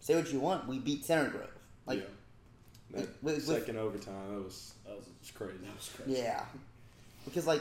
say 0.00 0.14
what 0.16 0.30
you 0.32 0.40
want, 0.40 0.66
we 0.68 0.78
beat 0.78 1.04
Center 1.04 1.30
Grove. 1.30 1.48
Like, 1.86 2.00
yeah. 2.00 2.04
That 3.00 3.22
with- 3.22 3.34
with- 3.34 3.44
second 3.44 3.78
overtime, 3.78 4.14
that 4.34 4.44
was 4.44 4.74
that 4.84 4.96
was, 4.96 5.06
it's 5.20 5.30
crazy. 5.30 5.54
that 5.64 5.74
was 5.76 5.90
crazy. 5.96 6.20
yeah, 6.20 6.44
because 7.26 7.46
like, 7.46 7.60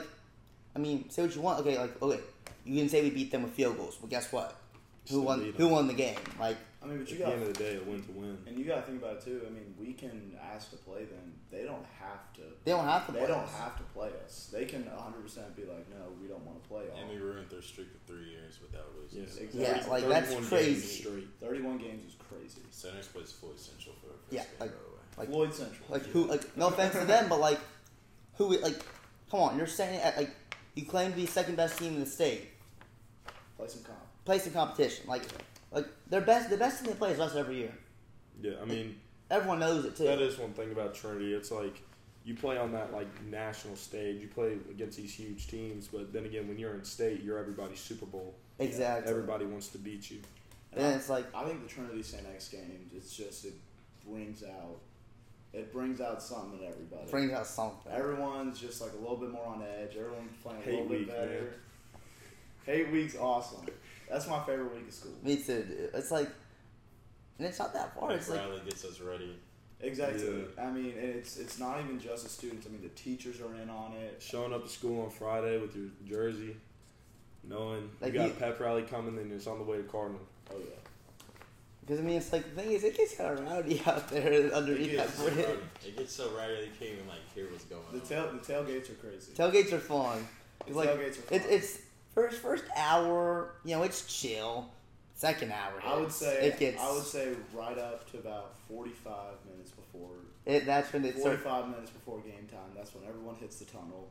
I 0.75 0.79
mean, 0.79 1.09
say 1.09 1.23
what 1.23 1.35
you 1.35 1.41
want. 1.41 1.59
Okay, 1.59 1.77
like, 1.77 2.01
okay, 2.01 2.21
you 2.63 2.79
can 2.79 2.87
say 2.89 3.01
we 3.01 3.09
beat 3.09 3.31
them 3.31 3.43
with 3.43 3.51
field 3.51 3.77
goals, 3.77 3.97
but 3.99 4.09
guess 4.09 4.31
what? 4.31 4.55
Who 5.03 5.07
Still 5.15 5.21
won? 5.21 5.39
beat 5.41 5.47
'em. 5.49 5.53
Who 5.55 5.67
won 5.67 5.87
the 5.87 5.93
game? 5.93 6.17
Like, 6.39 6.57
I 6.81 6.87
mean, 6.87 6.97
but 6.99 7.03
At 7.07 7.11
you 7.11 7.17
the 7.19 7.23
got 7.25 7.33
end 7.33 7.41
of 7.43 7.47
the 7.53 7.59
day, 7.63 7.75
a 7.77 7.83
win 7.89 8.01
to 8.03 8.11
win. 8.11 8.37
and 8.47 8.57
you 8.59 8.65
got 8.65 8.75
to 8.77 8.81
think 8.83 9.01
about 9.01 9.17
it 9.17 9.21
too. 9.25 9.41
I 9.45 9.49
mean, 9.49 9.73
we 9.79 9.93
can 9.93 10.37
ask 10.53 10.69
to 10.71 10.77
play 10.77 11.05
them. 11.05 11.33
They 11.51 11.63
don't 11.63 11.85
have 11.99 12.33
to. 12.35 12.41
they 12.63 12.71
don't 12.71 12.85
have 12.85 13.05
to. 13.07 13.11
They 13.11 13.19
play 13.19 13.27
don't 13.27 13.39
us. 13.43 13.53
have 13.59 13.77
to 13.77 13.83
play 13.93 14.09
us. 14.23 14.49
They 14.51 14.65
can 14.65 14.85
100 14.85 15.21
percent 15.21 15.55
be 15.55 15.63
like, 15.65 15.87
no, 15.89 16.09
we 16.21 16.27
don't 16.27 16.43
want 16.45 16.61
to 16.61 16.67
play 16.69 16.83
all. 16.91 16.99
And 16.99 17.09
we 17.09 17.17
all. 17.17 17.23
ruined 17.33 17.49
their 17.49 17.61
streak 17.61 17.87
of 17.93 18.01
three 18.07 18.29
years 18.29 18.59
without 18.61 18.85
losing. 18.99 19.21
Yes. 19.21 19.37
Exactly. 19.37 19.61
Yeah, 19.61 19.85
like, 19.89 20.07
that's 20.07 20.27
31 20.33 20.41
games 20.41 20.49
crazy. 20.49 21.01
Straight. 21.03 21.27
31 21.39 21.77
games 21.77 22.05
is 22.05 22.15
crazy. 22.29 22.61
Centers 22.71 23.07
plays 23.07 23.31
Floyd 23.31 23.59
Central 23.59 23.95
for 24.01 24.07
the 24.07 24.13
first 24.13 24.33
Yeah, 24.33 24.41
game 24.43 24.49
like- 24.59 24.69
right 24.71 24.79
away. 24.85 24.91
Like, 25.17 25.29
Floyd 25.29 25.53
Central. 25.53 25.87
Like 25.89 26.03
who? 26.07 26.25
Like 26.25 26.57
no 26.57 26.67
offense 26.67 26.93
to 26.95 27.05
them, 27.05 27.29
but 27.29 27.39
like 27.39 27.59
who? 28.35 28.57
Like 28.57 28.75
come 29.29 29.39
on, 29.41 29.57
you're 29.57 29.67
saying 29.67 29.99
at 30.01 30.17
like 30.17 30.31
you 30.75 30.85
claim 30.85 31.11
to 31.11 31.15
be 31.15 31.25
second 31.25 31.55
best 31.55 31.77
team 31.77 31.93
in 31.95 31.99
the 32.01 32.05
state, 32.05 32.49
play 33.57 33.67
some 33.67 33.83
comp. 33.83 33.97
play 34.25 34.39
some 34.39 34.53
competition. 34.53 35.05
Like 35.07 35.23
like 35.71 35.87
their 36.09 36.21
best, 36.21 36.49
the 36.49 36.57
best 36.57 36.83
team 36.83 36.91
they 36.93 36.97
play 36.97 37.11
is 37.11 37.19
us 37.19 37.35
every 37.35 37.57
year. 37.57 37.73
Yeah, 38.41 38.53
I 38.61 38.65
mean 38.65 38.97
Everyone 39.31 39.59
knows 39.59 39.85
it 39.85 39.95
too. 39.95 40.03
that 40.03 40.21
is 40.21 40.37
one 40.37 40.53
thing 40.53 40.71
about 40.71 40.93
Trinity. 40.93 41.33
It's 41.33 41.49
like 41.51 41.81
you 42.25 42.35
play 42.35 42.57
on 42.57 42.71
that 42.73 42.93
like 42.93 43.07
national 43.23 43.75
stage. 43.75 44.21
You 44.21 44.27
play 44.27 44.57
against 44.69 44.97
these 44.97 45.13
huge 45.13 45.47
teams, 45.47 45.87
but 45.87 46.13
then 46.13 46.25
again, 46.25 46.47
when 46.47 46.57
you're 46.59 46.73
in 46.75 46.83
state, 46.83 47.23
you're 47.23 47.39
everybody's 47.39 47.79
Super 47.79 48.05
Bowl. 48.05 48.35
exactly. 48.59 49.09
Everybody 49.09 49.45
wants 49.45 49.69
to 49.69 49.77
beat 49.79 50.11
you. 50.11 50.19
And 50.71 50.81
And 50.83 50.93
I, 50.93 50.97
it's 50.97 51.09
like 51.09 51.25
I 51.35 51.43
think 51.45 51.63
the 51.63 51.69
Trinity 51.73 52.03
St. 52.03 52.23
X 52.35 52.49
games, 52.49 52.91
it's 52.95 53.15
just 53.15 53.45
it 53.45 53.53
brings 54.07 54.43
out, 54.43 54.77
it 55.55 55.71
brings 55.73 56.01
out 56.01 56.21
something 56.21 56.59
in 56.59 56.67
everybody. 56.67 57.09
brings 57.09 57.31
out 57.31 57.47
something. 57.47 57.91
Everyone's 57.91 58.59
just 58.59 58.81
like 58.81 58.91
a 58.93 58.97
little 58.97 59.17
bit 59.17 59.31
more 59.31 59.45
on 59.47 59.61
edge. 59.63 59.95
Everyone's 59.95 60.31
playing 60.43 60.61
a 60.61 60.65
Hate 60.65 60.73
little 60.73 60.87
bit 60.89 61.07
better. 61.07 61.27
man. 61.29 61.47
Hate 62.65 62.91
week's 62.91 63.15
awesome. 63.15 63.65
That's 64.09 64.27
my 64.27 64.43
favorite 64.45 64.73
week 64.73 64.87
of 64.87 64.93
school. 64.93 65.13
Me 65.23 65.37
too. 65.37 65.63
Dude. 65.63 65.89
It's 65.93 66.11
like 66.11 66.29
and 67.37 67.47
it's 67.47 67.59
not 67.59 67.73
that 67.73 67.93
far. 67.95 68.09
Like 68.09 68.17
It's 68.17 68.29
like 68.29 68.39
Riley 68.39 68.61
gets 68.65 68.85
us 68.85 68.99
ready. 68.99 69.35
Exactly. 69.81 70.25
Yeah. 70.25 70.63
I 70.63 70.71
mean, 70.71 70.93
and 70.97 71.09
it's 71.15 71.37
it's 71.37 71.59
not 71.59 71.79
even 71.81 71.99
just 71.99 72.23
the 72.23 72.29
students. 72.29 72.65
I 72.65 72.69
mean, 72.71 72.81
the 72.81 72.89
teachers 72.89 73.41
are 73.41 73.53
in 73.61 73.69
on 73.69 73.91
it. 73.93 74.21
Showing 74.25 74.53
up 74.53 74.63
to 74.63 74.69
school 74.69 75.03
on 75.03 75.09
Friday 75.11 75.57
with 75.59 75.75
your 75.75 75.87
jersey, 76.07 76.55
knowing 77.43 77.89
Like 78.01 78.13
you 78.13 78.19
got 78.19 78.25
you- 78.27 78.31
a 78.31 78.35
pep 78.35 78.59
rally 78.59 78.83
coming, 78.83 79.17
and 79.17 79.31
it's 79.31 79.47
on 79.47 79.57
the 79.59 79.65
way 79.65 79.77
to 79.77 79.83
Cardinal. 79.83 80.21
Oh 80.51 80.55
yeah. 80.57 80.84
Because 81.85 81.99
I 81.99 82.03
mean, 82.03 82.17
it's 82.17 82.33
like 82.33 82.43
the 82.55 82.61
thing 82.61 82.71
is, 82.71 82.83
it 82.83 82.97
gets 82.97 83.15
kind 83.15 83.37
of 83.39 83.45
rowdy 83.45 83.81
out 83.85 84.09
there 84.09 84.51
underneath 84.53 84.93
It 84.93 84.97
that 84.97 85.07
gets 85.07 85.17
So 85.17 85.23
bridge. 85.29 85.45
rowdy. 85.45 85.59
It 85.85 85.97
gets 85.97 86.13
so 86.13 86.29
rowdy 86.35 86.55
they 86.55 86.61
can't 86.79 86.95
even 86.97 87.07
like 87.07 87.33
hear 87.33 87.45
what's 87.51 87.65
going 87.65 87.83
The 87.91 87.99
on. 87.99 88.05
tail 88.05 88.31
the 88.33 88.39
tailgates 88.39 88.89
are 88.89 88.93
crazy. 88.95 89.31
Tailgates 89.33 89.71
are 89.73 89.79
fun. 89.79 90.25
The 90.59 90.67
It's 90.67 90.75
like 90.75 90.89
tailgates 90.89 91.19
are 91.19 91.21
fun. 91.21 91.39
it, 91.39 91.45
it's 91.49 91.79
first 92.13 92.37
first 92.39 92.63
hour. 92.75 93.51
You 93.63 93.75
know, 93.75 93.83
it's 93.83 94.05
chill. 94.05 94.69
Second 95.17 95.53
hour, 95.53 95.81
I 95.85 95.97
would 95.97 96.11
say 96.11 96.45
it 96.47 96.59
gets. 96.59 96.81
I 96.81 96.91
would 96.91 97.03
say 97.05 97.33
right 97.53 97.77
up 97.77 98.09
to 98.11 98.17
about 98.17 98.57
forty 98.67 98.91
five 98.91 99.35
minutes 99.49 99.71
before 99.71 100.09
it, 100.45 100.65
that's 100.65 100.91
when 100.91 101.05
it 101.05 101.13
forty 101.13 101.37
starts. 101.37 101.43
five 101.43 101.69
minutes 101.69 101.91
before 101.91 102.19
game 102.19 102.47
time. 102.51 102.71
That's 102.75 102.93
when 102.93 103.07
everyone 103.07 103.35
hits 103.35 103.59
the 103.59 103.65
tunnel. 103.65 104.09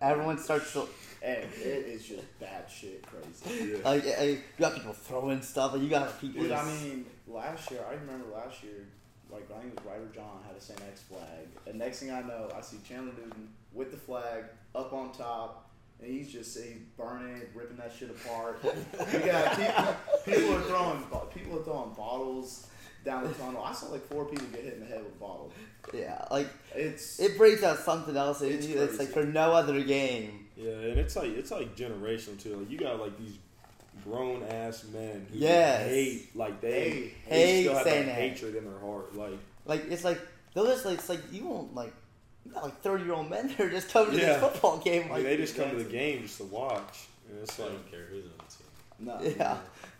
Everyone 0.00 0.38
starts 0.38 0.72
to 0.74 0.86
And 1.22 1.38
it 1.38 1.86
is 1.86 2.06
just 2.06 2.38
bad 2.38 2.64
shit 2.70 3.04
crazy. 3.06 3.72
Yeah. 3.72 3.88
like 3.88 4.04
eh, 4.06 4.24
you 4.24 4.40
got 4.58 4.74
people 4.74 4.92
throwing 4.92 5.42
stuff. 5.42 5.72
Like 5.72 5.82
you 5.82 5.88
got 5.88 6.20
people. 6.20 6.42
Dude, 6.42 6.52
I 6.52 6.64
mean, 6.64 7.06
last 7.26 7.70
year 7.70 7.80
I 7.88 7.94
remember 7.94 8.26
last 8.34 8.62
year, 8.62 8.86
like 9.30 9.50
I 9.50 9.60
think 9.60 9.72
it 9.72 9.80
was 9.80 9.86
Ryder 9.86 10.10
John 10.14 10.40
had 10.46 10.56
a 10.56 10.60
St. 10.60 10.80
X 10.88 11.02
flag, 11.02 11.48
and 11.66 11.78
next 11.78 12.00
thing 12.00 12.10
I 12.10 12.20
know, 12.20 12.50
I 12.56 12.60
see 12.60 12.78
Chandler 12.86 13.12
Newton 13.14 13.48
with 13.72 13.90
the 13.90 13.96
flag 13.96 14.44
up 14.74 14.92
on 14.92 15.12
top, 15.12 15.70
and 16.00 16.10
he's 16.10 16.30
just 16.30 16.56
he's 16.56 16.76
burning 16.96 17.36
it, 17.36 17.50
ripping 17.54 17.78
that 17.78 17.92
shit 17.98 18.10
apart. 18.10 18.60
you 19.12 19.18
got 19.20 19.56
people, 19.56 19.96
people 20.24 20.54
are 20.56 20.62
throwing 20.62 21.04
people 21.34 21.58
are 21.58 21.64
throwing 21.64 21.94
bottles 21.94 22.66
down 23.06 23.24
the 23.24 23.32
tunnel. 23.32 23.62
I 23.64 23.72
saw 23.72 23.86
like 23.86 24.06
four 24.08 24.26
people 24.26 24.46
get 24.52 24.62
hit 24.64 24.74
in 24.74 24.80
the 24.80 24.86
head 24.86 24.98
with 25.02 25.14
a 25.14 25.18
bottle. 25.18 25.50
yeah, 25.94 26.24
like 26.30 26.48
It's 26.74 27.18
it 27.20 27.38
brings 27.38 27.62
out 27.62 27.78
something 27.78 28.14
else 28.16 28.42
in 28.42 28.52
It's 28.52 28.66
you. 28.66 28.82
It's 28.82 28.98
like 28.98 29.08
for 29.08 29.24
no 29.24 29.52
other 29.52 29.82
game. 29.82 30.46
Yeah, 30.56 30.72
and 30.72 30.98
it's 30.98 31.16
like 31.16 31.30
it's 31.30 31.50
like 31.50 31.74
generational 31.76 32.38
too. 32.42 32.56
Like 32.56 32.70
you 32.70 32.76
got 32.78 33.00
like 33.00 33.16
these 33.18 33.38
grown 34.04 34.42
ass 34.44 34.84
men 34.92 35.26
who 35.32 35.38
Yes. 35.38 35.88
hate 35.88 36.36
like 36.36 36.60
they 36.60 36.70
Hate. 36.90 37.14
they 37.30 37.36
Hate 37.46 37.62
still 37.62 37.74
have 37.76 37.84
that 37.84 38.06
that. 38.06 38.14
hatred 38.14 38.56
in 38.56 38.64
their 38.64 38.78
heart. 38.80 39.16
Like 39.16 39.38
Like 39.64 39.84
it's 39.90 40.04
like 40.04 40.20
those. 40.54 40.84
Like 40.84 40.98
it's 40.98 41.08
like 41.08 41.20
you 41.32 41.46
won't 41.46 41.74
like. 41.74 41.92
You 42.44 42.52
got 42.52 42.62
like 42.64 42.80
thirty 42.80 43.04
year 43.04 43.14
old 43.14 43.28
men 43.30 43.48
that 43.56 43.60
are 43.60 43.70
just 43.70 43.88
coming 43.90 44.12
to 44.12 44.16
this 44.18 44.40
football 44.40 44.78
game. 44.78 45.02
like 45.02 45.10
Like 45.12 45.22
they 45.24 45.36
just 45.36 45.56
come 45.56 45.70
to 45.70 45.76
the 45.76 45.84
game 45.84 46.22
just 46.22 46.38
to 46.38 46.44
watch, 46.44 47.06
and 47.28 47.38
it's 47.40 47.58
I 47.60 47.64
don't 47.64 47.90
care 47.90 48.06
who's 48.10 48.24
on 48.24 48.30
the 48.38 49.20
team. 49.22 49.34
no. 49.34 49.36
yeah, 49.36 49.58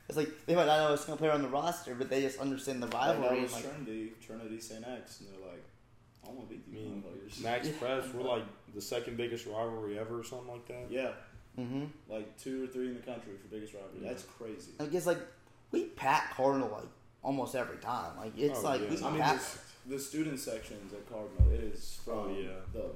it's 0.08 0.16
like 0.16 0.30
they 0.46 0.54
might 0.54 0.66
not 0.66 0.78
know 0.88 0.94
a 0.94 0.98
single 0.98 1.16
player 1.16 1.32
on 1.32 1.42
the 1.42 1.48
roster, 1.48 1.94
but 1.94 2.08
they 2.10 2.20
just 2.22 2.38
understand 2.38 2.82
the 2.82 2.86
rivalry. 2.88 3.40
it's 3.40 3.54
and, 3.56 3.64
like, 3.64 3.74
Trinity, 3.74 4.12
Trinity 4.24 4.60
St. 4.60 4.84
X, 4.86 5.20
and 5.20 5.28
they're 5.30 5.48
like, 5.50 5.62
I 6.24 6.28
want 6.30 6.48
to 6.48 6.54
beat 6.54 6.64
I 6.68 6.74
these 6.74 6.84
mean, 6.86 7.02
motherfuckers. 7.06 7.42
Max 7.42 7.66
Yeah. 7.68 7.72
Press, 7.78 8.04
we're 8.14 8.22
like 8.22 8.44
the 8.74 8.80
second 8.80 9.16
biggest 9.16 9.46
rivalry 9.46 9.98
ever, 9.98 10.20
or 10.20 10.24
something 10.24 10.48
like 10.48 10.66
that. 10.68 10.86
Yeah, 10.90 11.10
mm-hmm. 11.58 11.84
like 12.08 12.36
two 12.38 12.64
or 12.64 12.66
three 12.66 12.88
in 12.88 12.94
the 12.94 13.00
country 13.00 13.32
for 13.40 13.48
biggest 13.48 13.74
rivalry. 13.74 13.98
Yeah. 14.02 14.08
That's 14.10 14.24
crazy. 14.24 14.72
I 14.80 14.86
guess 14.86 15.06
like 15.06 15.18
we 15.72 15.84
pack 15.84 16.34
Cardinal 16.36 16.70
like 16.70 16.88
almost 17.22 17.54
every 17.54 17.78
time. 17.78 18.16
Like 18.18 18.32
it's 18.38 18.60
Oh, 18.60 18.62
like 18.62 18.80
yeah. 18.82 18.90
we 18.90 19.02
I 19.04 19.10
mean, 19.10 19.20
pack. 19.20 19.40
the, 19.86 19.94
the 19.96 19.98
student 20.00 20.38
sections 20.38 20.92
at 20.92 21.08
Cardinal, 21.10 21.52
it 21.52 21.60
is 21.74 21.98
from 22.04 22.14
Oh, 22.18 22.36
yeah. 22.38 22.48
the 22.72 22.86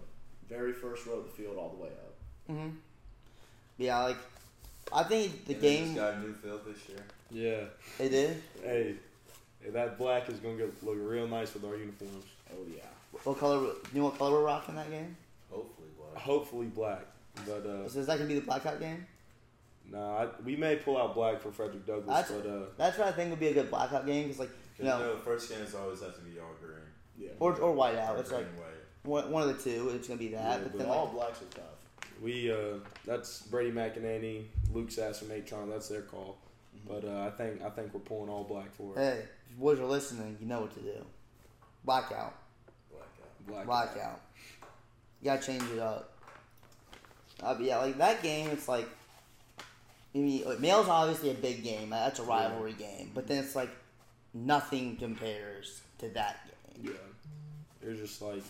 very 0.48 0.72
first 0.72 1.06
row 1.06 1.14
of 1.14 1.24
the 1.24 1.30
field 1.30 1.56
all 1.56 1.70
the 1.70 1.82
way 1.82 1.88
up. 1.90 2.14
hmm 2.48 2.68
Yeah, 3.78 3.98
like 4.02 4.16
I 4.92 5.02
think 5.04 5.46
the 5.46 5.54
And 5.54 5.62
they 5.62 5.76
game 5.76 5.84
just 5.86 5.96
got 5.96 6.14
a 6.14 6.18
new 6.20 6.32
field 6.34 6.60
this 6.66 6.88
year. 6.88 6.98
Yeah. 7.30 7.64
they 7.98 8.08
did. 8.08 8.42
Hey, 8.62 8.94
hey, 9.62 9.70
that 9.70 9.98
black 9.98 10.28
is 10.28 10.38
gonna 10.38 10.56
get, 10.56 10.84
look 10.84 10.96
real 10.98 11.28
nice 11.28 11.54
with 11.54 11.64
our 11.64 11.76
uniforms. 11.76 12.24
Oh 12.52 12.56
yeah. 12.74 12.82
What 13.24 13.38
color? 13.38 13.58
You 13.92 14.00
know 14.00 14.04
what 14.06 14.18
color 14.18 14.32
we're 14.38 14.44
rocking 14.44 14.74
that 14.76 14.90
game? 14.90 15.16
Hopefully, 15.50 15.88
black. 15.98 16.22
Hopefully 16.22 16.66
black, 16.66 17.02
but 17.46 17.66
uh, 17.66 17.88
So 17.88 18.00
is 18.00 18.06
that 18.06 18.16
gonna 18.18 18.28
be 18.28 18.34
the 18.34 18.40
blackout 18.46 18.80
game? 18.80 19.06
nah, 19.90 20.22
I, 20.22 20.28
we 20.44 20.54
may 20.56 20.76
pull 20.76 20.96
out 20.96 21.14
black 21.14 21.40
for 21.40 21.50
Frederick 21.50 21.84
Douglass, 21.86 22.06
That's- 22.28 22.30
but 22.42 22.48
uh, 22.50 22.62
That's 22.76 22.96
what 22.98 23.08
I 23.08 23.12
think 23.12 23.30
would 23.30 23.40
be 23.40 23.48
a 23.48 23.54
good 23.54 23.70
blackout 23.70 24.06
game 24.06 24.24
because 24.24 24.38
like 24.40 24.50
you 24.78 24.84
know, 24.86 25.14
the 25.16 25.20
first 25.20 25.50
games 25.50 25.74
always 25.74 26.00
have 26.00 26.14
to 26.14 26.20
be 26.22 26.38
all 26.40 26.54
green. 26.60 26.78
Yeah. 27.18 27.30
or 27.38 27.54
or 27.60 27.72
white 27.72 27.96
Or 27.96 28.00
out. 28.00 28.18
It's 28.18 28.30
green 28.30 28.42
like 28.42 28.50
white. 28.58 29.24
one, 29.24 29.30
one 29.30 29.42
of 29.42 29.48
the 29.56 29.62
two. 29.62 29.90
It's 29.90 30.08
gonna 30.08 30.18
be 30.18 30.28
that. 30.28 30.42
Yeah, 30.42 30.58
but 30.62 30.72
but 30.72 30.78
then 30.78 30.88
all 30.88 31.04
like, 31.06 31.14
blacks 31.14 31.42
are 31.42 31.44
tough. 31.56 31.64
We 32.20 32.52
uh, 32.52 32.78
that's 33.06 33.42
Brady 33.42 33.72
McInerney, 33.72 34.44
Luke 34.72 34.90
Sass, 34.90 35.22
and 35.22 35.30
Natron. 35.30 35.70
That's 35.70 35.88
their 35.88 36.02
call. 36.02 36.36
But 36.86 37.04
uh, 37.04 37.26
I 37.26 37.30
think 37.30 37.62
I 37.62 37.70
think 37.70 37.94
we're 37.94 38.00
pulling 38.00 38.28
all 38.28 38.44
black 38.44 38.74
for 38.74 38.94
it. 38.96 38.98
hey, 38.98 39.18
if 39.20 39.50
you 39.50 39.56
boys 39.58 39.78
are 39.78 39.86
listening, 39.86 40.36
you 40.40 40.46
know 40.46 40.60
what 40.62 40.74
to 40.74 40.80
do. 40.80 41.04
Blackout, 41.84 42.34
Blackout. 42.90 43.46
Black. 43.46 43.66
blackout. 43.66 44.20
You 45.22 45.26
gotta 45.26 45.42
change 45.42 45.62
it 45.72 45.78
up. 45.78 46.12
Uh, 47.42 47.54
but 47.54 47.64
yeah, 47.64 47.78
like 47.78 47.98
that 47.98 48.22
game, 48.22 48.50
it's 48.50 48.68
like. 48.68 48.86
I 50.12 50.18
mean, 50.18 50.44
like, 50.44 50.58
Male's 50.58 50.88
obviously 50.88 51.30
a 51.30 51.34
big 51.34 51.62
game. 51.62 51.90
That's 51.90 52.18
a 52.18 52.24
rivalry 52.24 52.72
game. 52.72 53.12
But 53.14 53.28
then 53.28 53.44
it's 53.44 53.54
like 53.54 53.70
nothing 54.34 54.96
compares 54.96 55.82
to 55.98 56.08
that 56.10 56.50
game. 56.74 56.86
Yeah. 56.92 56.98
There's 57.80 58.00
just 58.00 58.20
like 58.20 58.42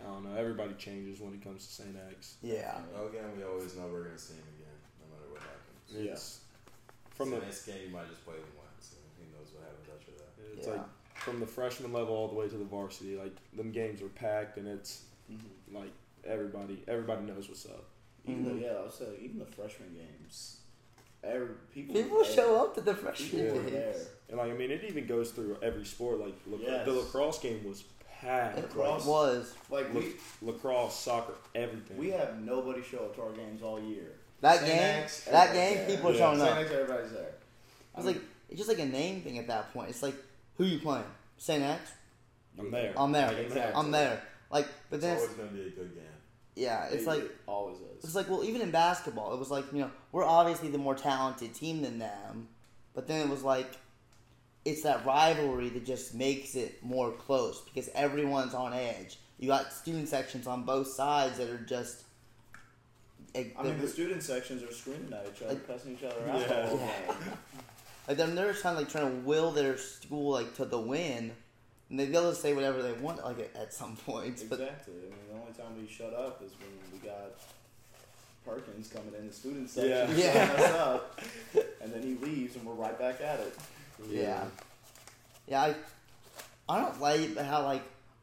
I 0.00 0.04
don't 0.04 0.24
know. 0.24 0.34
Everybody 0.38 0.74
changes 0.78 1.20
when 1.20 1.34
it 1.34 1.42
comes 1.42 1.66
to 1.66 1.72
Saint 1.72 1.96
X. 2.10 2.36
Yeah. 2.42 2.78
Well, 2.94 3.08
again, 3.08 3.24
we 3.36 3.42
always 3.44 3.76
know 3.76 3.88
we're 3.92 4.04
gonna 4.04 4.18
see 4.18 4.34
him 4.34 4.46
again, 4.56 4.78
no 5.00 5.06
matter 5.16 5.30
what 5.32 5.40
happens. 5.42 6.06
Yeah. 6.06 6.12
It's 6.12 6.40
from 7.10 7.30
so 7.30 7.34
the 7.40 7.44
next 7.46 7.66
game, 7.66 7.76
you 7.88 7.92
might 7.92 8.08
just 8.08 8.24
play 8.24 8.34
them 8.34 8.52
once, 8.56 8.94
and 8.94 9.02
who 9.18 9.36
knows 9.36 9.48
what 9.54 9.64
happens 9.64 9.88
after 9.90 10.12
that. 10.12 10.56
it's 10.58 10.66
Yeah. 10.66 10.72
like 10.74 10.86
from 11.16 11.40
the 11.40 11.46
freshman 11.46 11.92
level 11.92 12.14
all 12.14 12.28
the 12.28 12.34
way 12.34 12.48
to 12.48 12.56
the 12.56 12.64
varsity. 12.64 13.16
Like 13.16 13.34
them 13.54 13.72
games 13.72 14.00
are 14.02 14.08
packed, 14.08 14.56
and 14.58 14.68
it's 14.68 15.02
Mm-hmm. 15.30 15.76
like 15.76 15.90
everybody 16.24 16.82
everybody 16.88 17.22
knows 17.26 17.48
what's 17.48 17.66
up. 17.66 17.84
Even 18.26 18.44
Mhm. 18.46 18.60
the, 18.60 18.66
yeah, 18.66 18.72
I'll 18.74 18.90
say 18.90 19.06
even 19.20 19.38
the 19.38 19.44
freshman 19.46 19.94
games, 19.94 20.60
every 21.24 21.48
people 21.74 21.94
People 21.94 22.18
were 22.18 22.24
show 22.24 22.62
up 22.64 22.74
to 22.76 22.80
the 22.80 22.94
freshman 22.94 23.30
People 23.30 23.56
were 23.62 23.70
games. 23.70 24.06
And 24.28 24.38
like 24.38 24.50
I 24.52 24.54
mean, 24.54 24.70
it 24.70 24.84
even 24.84 25.06
goes 25.06 25.32
through 25.32 25.58
every 25.62 25.84
sport. 25.84 26.18
Like 26.20 26.34
lac- 26.46 26.60
Yes. 26.62 26.84
the 26.86 26.92
lacrosse 26.92 27.40
game 27.40 27.62
was 27.64 27.84
packed. 28.20 28.58
It 28.58 28.62
Lacrosse. 28.64 29.04
was. 29.06 29.54
Like 29.70 29.92
we 29.94 30.12
Lacrosse, 30.42 30.98
soccer, 30.98 31.34
everything. 31.54 31.96
we 31.96 32.10
have 32.10 32.40
nobody 32.40 32.82
show 32.82 32.98
up 32.98 33.14
to 33.16 33.22
our 33.22 33.32
games 33.32 33.62
all 33.62 33.80
year. 33.80 34.12
That 34.40 34.58
Saint 34.60 34.68
game, 34.70 34.78
X, 35.02 35.24
that 35.24 35.48
everybody's 35.48 35.54
game, 35.76 35.76
there. 35.86 35.96
people 35.96 36.10
are 36.10 36.12
Yeah. 36.12 36.18
showing 36.18 36.38
Saint 36.38 36.50
up. 36.50 36.58
X, 36.58 36.70
everybody's 36.72 37.12
there. 37.12 37.34
It's 37.96 38.06
like 38.06 38.20
it's 38.48 38.56
just 38.58 38.68
like 38.68 38.78
a 38.78 38.86
name 38.86 39.22
thing 39.22 39.38
at 39.38 39.46
that 39.48 39.72
point. 39.72 39.90
It's 39.90 40.02
like 40.02 40.14
who 40.56 40.64
you 40.64 40.78
playing? 40.78 41.04
Saint 41.38 41.62
X. 41.62 41.92
I'm 42.58 42.70
there. 42.70 42.92
I'm 42.96 43.12
there. 43.12 43.28
Like, 43.28 43.38
Exactly. 43.38 43.74
I'm 43.74 43.90
there. 43.90 44.22
Like, 44.50 44.66
but 44.90 45.00
then 45.00 45.14
it's, 45.14 45.22
always 45.24 45.36
gonna 45.36 45.50
be 45.50 45.60
a 45.66 45.70
good 45.70 45.94
game. 45.94 46.04
yeah, 46.56 46.84
it's 46.86 47.02
It- 47.02 47.06
like 47.06 47.20
it 47.20 47.36
always 47.46 47.76
is. 47.78 48.04
it's 48.04 48.14
like 48.14 48.28
well, 48.30 48.42
even 48.44 48.60
in 48.62 48.70
basketball, 48.70 49.32
it 49.34 49.38
was 49.38 49.50
like 49.50 49.72
you 49.72 49.80
know 49.80 49.90
we're 50.12 50.24
obviously 50.24 50.68
the 50.70 50.78
more 50.78 50.94
talented 50.94 51.54
team 51.54 51.82
than 51.82 51.98
them, 51.98 52.48
but 52.94 53.06
then 53.06 53.20
it 53.20 53.28
was 53.30 53.42
like 53.42 53.76
it's 54.70 54.82
that 54.82 55.04
rivalry 55.06 55.68
that 55.70 55.84
just 55.86 56.14
makes 56.14 56.54
it 56.54 56.82
more 56.82 57.12
close 57.12 57.60
because 57.62 57.88
everyone's 57.94 58.54
on 58.54 58.72
edge. 58.72 59.18
You 59.38 59.48
got 59.48 59.72
student 59.72 60.08
sections 60.08 60.46
on 60.46 60.64
both 60.64 60.88
sides 60.88 61.38
that 61.38 61.48
are 61.48 61.58
just. 61.58 62.02
like, 63.34 63.54
I 63.58 63.62
mean, 63.62 63.80
the 63.80 63.88
student 63.88 64.22
sections 64.22 64.62
are 64.62 64.72
screaming 64.72 65.12
at 65.12 65.26
each 65.34 65.42
other, 65.42 65.54
Like- 65.54 65.66
cussing 65.66 65.92
each 65.92 66.02
other 66.04 66.28
out. 66.30 66.40
Yeah. 66.40 66.72
Yeah. 66.74 67.34
Like 68.08 68.16
they're, 68.16 68.26
they're 68.26 68.50
just 68.50 68.62
trying 68.62 68.74
to 68.76 68.80
like 68.80 68.90
trying 68.90 69.10
to 69.10 69.16
will 69.28 69.50
their 69.50 69.76
school 69.76 70.32
like 70.32 70.54
to 70.56 70.64
the 70.64 70.78
win, 70.80 71.30
and 71.90 71.98
they'll 72.00 72.30
just 72.30 72.40
say 72.42 72.54
whatever 72.54 72.82
they 72.82 72.92
want 72.92 73.22
like 73.24 73.38
at, 73.38 73.54
at 73.54 73.72
some 73.74 73.96
points. 74.06 74.42
But 74.42 74.60
Exactly. 74.60 74.94
I 74.94 75.10
mean, 75.10 75.12
the 75.32 75.40
only 75.40 75.52
time 75.52 75.80
we 75.80 75.86
shut 75.88 76.14
up 76.14 76.42
is 76.42 76.50
when 76.58 76.70
we 77.00 77.06
got 77.06 77.32
Perkins 78.46 78.88
coming 78.88 79.12
in 79.18 79.26
the 79.28 79.32
student 79.32 79.68
section, 79.68 79.90
Yeah. 79.90 80.06
shutting 80.06 80.58
Yeah. 80.58 80.64
us 80.64 80.72
up, 80.74 81.20
and 81.82 81.92
then 81.92 82.02
he 82.02 82.14
leaves, 82.14 82.56
and 82.56 82.64
we're 82.64 82.72
right 82.72 82.98
back 82.98 83.20
at 83.20 83.40
it. 83.40 83.54
Yeah, 84.10 84.44
yeah, 85.46 85.62
I 85.62 85.74
I 86.68 86.80
don't 86.82 87.00
like 87.00 87.36
how 87.38 87.62
like 87.64 87.82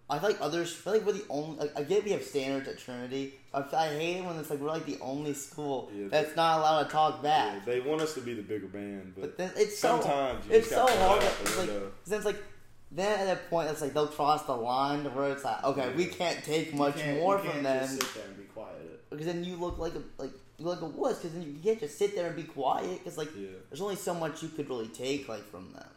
I 0.09 0.19
feel 0.19 0.29
like 0.29 0.41
others 0.41 0.71
I 0.71 0.75
feel 0.75 0.93
like 0.93 1.05
we're 1.05 1.13
the 1.13 1.25
only 1.29 1.57
like 1.59 1.77
I 1.77 1.83
get 1.83 2.03
we 2.03 2.11
have 2.11 2.23
standards 2.23 2.67
at 2.67 2.77
Trinity. 2.77 3.33
I, 3.53 3.63
I 3.75 3.87
hate 3.89 4.17
it 4.17 4.25
when 4.25 4.37
it's 4.37 4.49
like 4.49 4.59
we're 4.59 4.67
like 4.69 4.85
the 4.85 4.99
only 5.01 5.33
school 5.33 5.89
Yeah, 5.95 6.07
that's 6.09 6.35
not 6.35 6.59
allowed 6.59 6.83
to 6.83 6.89
talk 6.89 7.19
Yeah, 7.23 7.53
back. 7.55 7.65
they 7.65 7.79
want 7.79 8.01
us 8.01 8.13
to 8.15 8.21
be 8.21 8.33
the 8.33 8.41
bigger 8.43 8.67
band, 8.67 9.13
but, 9.15 9.21
But 9.21 9.37
then 9.37 9.51
it's 9.57 9.79
so 9.79 9.99
sometimes 9.99 10.45
you 10.47 10.53
it's 10.53 10.69
just 10.69 10.87
so 10.87 10.97
hard. 10.99 11.23
it 11.23 11.31
It's 11.41 11.57
like, 11.57 11.69
uh, 11.69 12.15
it's 12.15 12.25
like 12.25 12.43
then 12.91 13.19
at 13.19 13.25
that 13.25 13.49
point 13.49 13.69
it's 13.69 13.81
like 13.81 13.93
they'll 13.93 14.07
cross 14.07 14.43
the 14.43 14.53
line 14.55 15.03
to 15.03 15.09
where 15.09 15.31
it's 15.31 15.43
like 15.43 15.63
okay 15.63 15.91
we 15.95 16.05
can't 16.05 16.43
take 16.43 16.73
much 16.75 17.03
more 17.05 17.39
from 17.39 17.63
them. 17.63 17.79
Just 17.87 17.99
sit 18.01 18.13
there 18.13 18.25
and 18.27 18.37
be 18.37 18.43
quiet. 18.43 19.09
because 19.09 19.25
then 19.25 19.43
you 19.43 19.55
look 19.55 19.79
like 19.79 19.93
a 19.95 20.03
like 20.21 20.31
like 20.59 20.81
a 20.81 20.85
wuss 20.85 21.17
because 21.19 21.33
then 21.33 21.41
you 21.43 21.59
can't 21.61 21.79
just 21.79 21.97
sit 21.97 22.15
there 22.15 22.27
and 22.27 22.35
be 22.35 22.43
quiet 22.43 22.99
because 22.99 23.17
like 23.17 23.29
yeah, 23.37 23.47
there's 23.69 23.81
only 23.81 23.95
so 23.95 24.13
much 24.13 24.41
you 24.41 24.49
could 24.49 24.69
really 24.69 24.87
take 24.87 25.27
like 25.27 25.45
from 25.51 25.71
them 25.73 25.89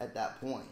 at 0.00 0.14
that 0.14 0.40
point 0.40 0.66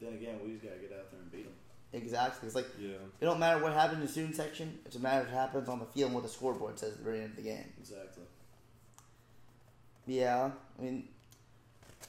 Then 0.00 0.14
again, 0.14 0.38
we 0.44 0.52
just 0.52 0.62
gotta 0.64 0.76
get 0.76 0.92
out 0.92 1.10
there 1.10 1.20
and 1.20 1.30
beat 1.32 1.44
them. 1.44 1.54
exactly 1.92 2.46
it's 2.46 2.54
like 2.54 2.68
yeah. 2.78 2.90
it 3.20 3.24
don't 3.24 3.38
matter 3.40 3.62
what 3.62 3.72
happens 3.72 3.96
in 4.00 4.06
the 4.06 4.12
student 4.12 4.36
section 4.36 4.78
it's 4.86 4.96
a 4.96 5.00
matter 5.00 5.22
of 5.22 5.26
what 5.32 5.34
happens 5.36 5.68
on 5.68 5.78
the 5.80 5.84
field 5.86 6.06
and 6.06 6.14
what 6.14 6.22
the 6.22 6.28
scoreboard 6.28 6.78
says 6.78 6.92
at 6.92 6.98
the 6.98 7.04
very 7.04 7.20
end 7.20 7.30
of 7.30 7.36
the 7.36 7.42
game 7.42 7.72
Exactly. 7.80 8.24
yeah 10.06 10.50
I 10.78 10.82
mean 10.82 11.08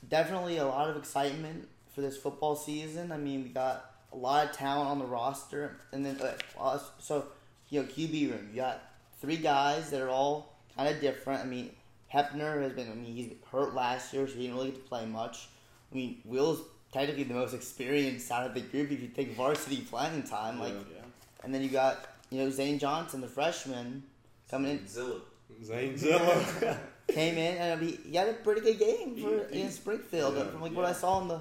definitely 0.10 0.58
a 0.58 0.66
lot 0.66 0.90
of 0.90 0.98
excitement 0.98 1.68
for 1.94 2.02
this 2.02 2.18
football 2.18 2.56
season. 2.56 3.12
I 3.12 3.18
mean, 3.18 3.44
we 3.44 3.50
got 3.50 3.92
a 4.12 4.18
lot 4.18 4.46
of 4.48 4.52
talent 4.52 4.90
on 4.90 4.98
the 5.00 5.06
roster, 5.06 5.78
and 5.92 6.04
then 6.06 6.20
uh, 6.20 6.34
uh, 6.60 6.80
so 7.00 7.26
you 7.70 7.82
know 7.82 7.88
QB 7.88 8.32
room. 8.32 8.50
You 8.52 8.58
got 8.62 8.82
three 9.24 9.38
guys 9.38 9.90
that 9.92 10.02
are 10.02 10.10
all 10.10 10.54
kind 10.76 10.94
of 10.94 11.00
different. 11.00 11.42
I 11.42 11.46
mean, 11.46 11.72
Hepner 12.14 12.62
has 12.62 12.74
been. 12.74 12.92
I 12.92 12.94
mean, 12.94 13.16
he's 13.16 13.32
hurt 13.52 13.74
last 13.74 14.14
year, 14.14 14.28
so 14.28 14.34
he 14.36 14.42
didn't 14.44 14.58
really 14.58 14.72
get 14.72 14.84
to 14.84 14.90
play 14.90 15.06
much. 15.06 15.48
I 15.92 15.96
mean, 15.96 16.18
Will's 16.26 16.60
technically 16.92 17.24
the 17.24 17.34
most 17.34 17.54
experienced 17.54 18.30
out 18.30 18.46
of 18.46 18.54
the 18.54 18.60
group 18.62 18.92
if 18.92 19.02
you 19.02 19.08
take 19.08 19.36
varsity 19.36 19.78
playing 19.82 20.24
time. 20.24 20.60
Like, 20.60 20.74
Yeah. 20.74 20.98
Yeah. 20.98 21.02
and 21.46 21.56
then 21.56 21.64
you 21.64 21.70
got 21.70 22.06
you 22.30 22.40
know 22.44 22.50
Zane 22.50 22.78
Johnson, 22.80 23.22
the 23.22 23.28
freshman, 23.30 24.04
coming 24.52 24.72
in, 24.72 24.88
Zilla. 24.88 25.22
Zane 25.64 25.98
Zilla. 25.98 26.78
came 27.08 27.38
in, 27.38 27.58
and 27.58 27.82
he, 27.82 27.92
he 28.10 28.16
had 28.18 28.28
a 28.28 28.34
pretty 28.34 28.62
good 28.62 28.78
game 28.80 29.16
for 29.16 29.30
He- 29.30 29.36
he- 29.56 29.60
against 29.60 29.78
Springfield. 29.78 30.36
yeah, 30.36 30.48
from 30.48 30.62
like 30.62 30.74
what 30.76 30.86
I 30.86 30.94
saw 30.94 31.22
in 31.22 31.30
the 31.30 31.36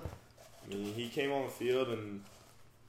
I 0.64 0.74
mean, 0.74 0.94
he 0.94 1.08
came 1.08 1.32
on 1.32 1.44
the 1.44 1.50
field 1.50 1.88
and 1.88 2.22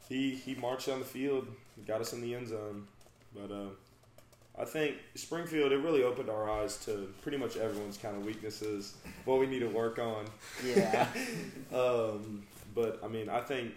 he 0.08 0.36
he 0.36 0.53
marched 0.56 0.88
on 0.89 0.99
the 0.99 1.06
field, 1.06 1.47
got 1.88 1.99
us 2.01 2.13
in 2.13 2.21
the 2.21 2.36
end 2.36 2.47
zone. 2.49 2.88
But 3.36 3.51
uh, 3.51 3.69
I 4.57 4.65
think 4.65 4.97
Springfield 5.15 5.71
it 5.71 5.77
really 5.77 6.03
opened 6.03 6.29
our 6.29 6.49
eyes 6.49 6.77
to 6.85 7.11
pretty 7.21 7.37
much 7.37 7.57
everyone's 7.57 7.97
kind 7.97 8.15
of 8.15 8.23
weaknesses, 8.23 8.93
what 9.25 9.39
we 9.39 9.47
need 9.47 9.59
to 9.59 9.69
work 9.69 9.99
on. 9.99 10.25
yeah. 10.65 11.07
Um, 11.73 12.43
but 12.75 12.99
I 13.03 13.07
mean, 13.07 13.29
I 13.29 13.41
think 13.41 13.73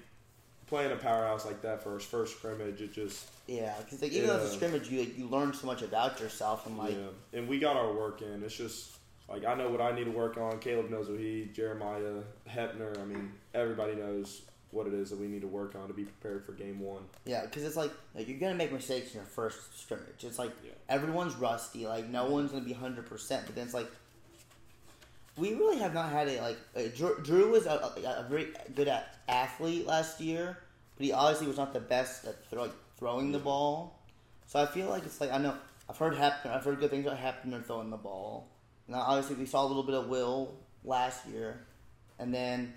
playing 0.66 0.92
a 0.92 0.96
powerhouse 0.96 1.46
like 1.46 1.62
that 1.62 1.82
for 1.82 1.94
his 1.94 2.04
first 2.04 2.36
scrimmage, 2.36 2.80
it 2.82 2.92
just 2.92 3.26
Yeah, 3.46 3.74
because 3.78 4.02
like 4.02 4.12
even 4.12 4.28
though 4.28 4.36
it's 4.36 4.52
a 4.52 4.54
scrimmage, 4.54 4.90
you 4.90 5.00
you 5.16 5.26
learn 5.28 5.54
so 5.54 5.66
much 5.66 5.80
about 5.82 6.20
yourself 6.20 6.66
and 6.66 6.76
like 6.76 6.94
yeah. 6.94 7.38
And 7.38 7.48
we 7.48 7.58
got 7.58 7.76
our 7.76 7.92
work 7.92 8.20
in. 8.20 8.42
It's 8.42 8.56
just 8.56 8.96
like 9.28 9.44
I 9.46 9.54
know 9.54 9.70
what 9.70 9.80
I 9.80 9.92
need 9.92 10.04
to 10.04 10.10
work 10.10 10.36
on. 10.36 10.58
Caleb 10.58 10.90
knows 10.90 11.08
what 11.08 11.18
he, 11.18 11.48
Jeremiah, 11.54 12.20
Hepner. 12.48 12.98
I 13.00 13.04
mean, 13.04 13.32
everybody 13.54 13.94
knows 13.94 14.42
what 14.72 14.86
it 14.86 14.92
is 14.94 15.10
that 15.10 15.18
we 15.18 15.26
need 15.28 15.40
to 15.42 15.46
work 15.46 15.74
on 15.74 15.86
to 15.88 15.94
be 15.94 16.04
prepared 16.04 16.44
for 16.44 16.52
game 16.52 16.80
one. 16.80 17.02
yeah, 17.24 17.42
because 17.44 17.62
it's 17.64 17.76
like, 17.76 17.90
like 18.14 18.28
you're 18.28 18.38
gonna 18.38 18.54
make 18.54 18.72
mistakes 18.72 19.10
in 19.12 19.16
your 19.16 19.24
first 19.26 19.78
scrimmage. 19.80 20.22
It's 20.24 20.38
like 20.38 20.50
Yeah. 20.64 20.72
everyone's 20.88 21.34
rusty. 21.36 21.86
Like 21.86 22.08
no 22.08 22.26
one's 22.30 22.50
gonna 22.52 22.64
be 22.64 22.72
hundred 22.72 23.06
percent. 23.06 23.46
But 23.46 23.54
then 23.54 23.64
it's 23.64 23.74
like 23.74 23.88
we 25.36 25.54
really 25.54 25.78
have 25.78 25.92
not 25.94 26.10
had 26.10 26.28
a 26.28 26.40
like 26.40 26.56
uh, 26.76 26.82
Drew, 26.96 27.18
Drew 27.22 27.50
was 27.50 27.66
a, 27.66 27.70
a, 27.70 28.24
a 28.24 28.26
very 28.28 28.48
good 28.74 28.88
a- 28.88 29.04
athlete 29.28 29.86
last 29.86 30.20
year, 30.20 30.58
but 30.96 31.06
he 31.06 31.12
obviously 31.12 31.46
was 31.46 31.56
not 31.58 31.72
the 31.74 31.80
best 31.80 32.24
at 32.24 32.44
throw, 32.50 32.62
like, 32.62 32.72
throwing 32.98 33.32
the 33.32 33.38
ball. 33.38 33.98
So 34.46 34.60
I 34.60 34.66
feel 34.66 34.88
like 34.88 35.04
it's 35.04 35.20
like 35.20 35.30
I 35.32 35.38
know 35.38 35.54
I've 35.88 35.96
heard 35.98 36.14
Hepner, 36.14 36.46
I've 36.54 36.64
heard 36.64 36.80
good 36.80 36.90
things 36.90 37.06
about 37.06 37.18
Hepner 37.18 37.64
throwing 37.64 37.90
the 37.90 37.96
ball. 37.96 38.48
Now 38.88 39.00
obviously 39.02 39.36
we 39.36 39.46
saw 39.46 39.64
a 39.64 39.68
little 39.68 39.82
bit 39.82 39.94
of 39.94 40.08
Will 40.08 40.54
last 40.84 41.26
year, 41.28 41.60
and 42.18 42.32
then 42.32 42.72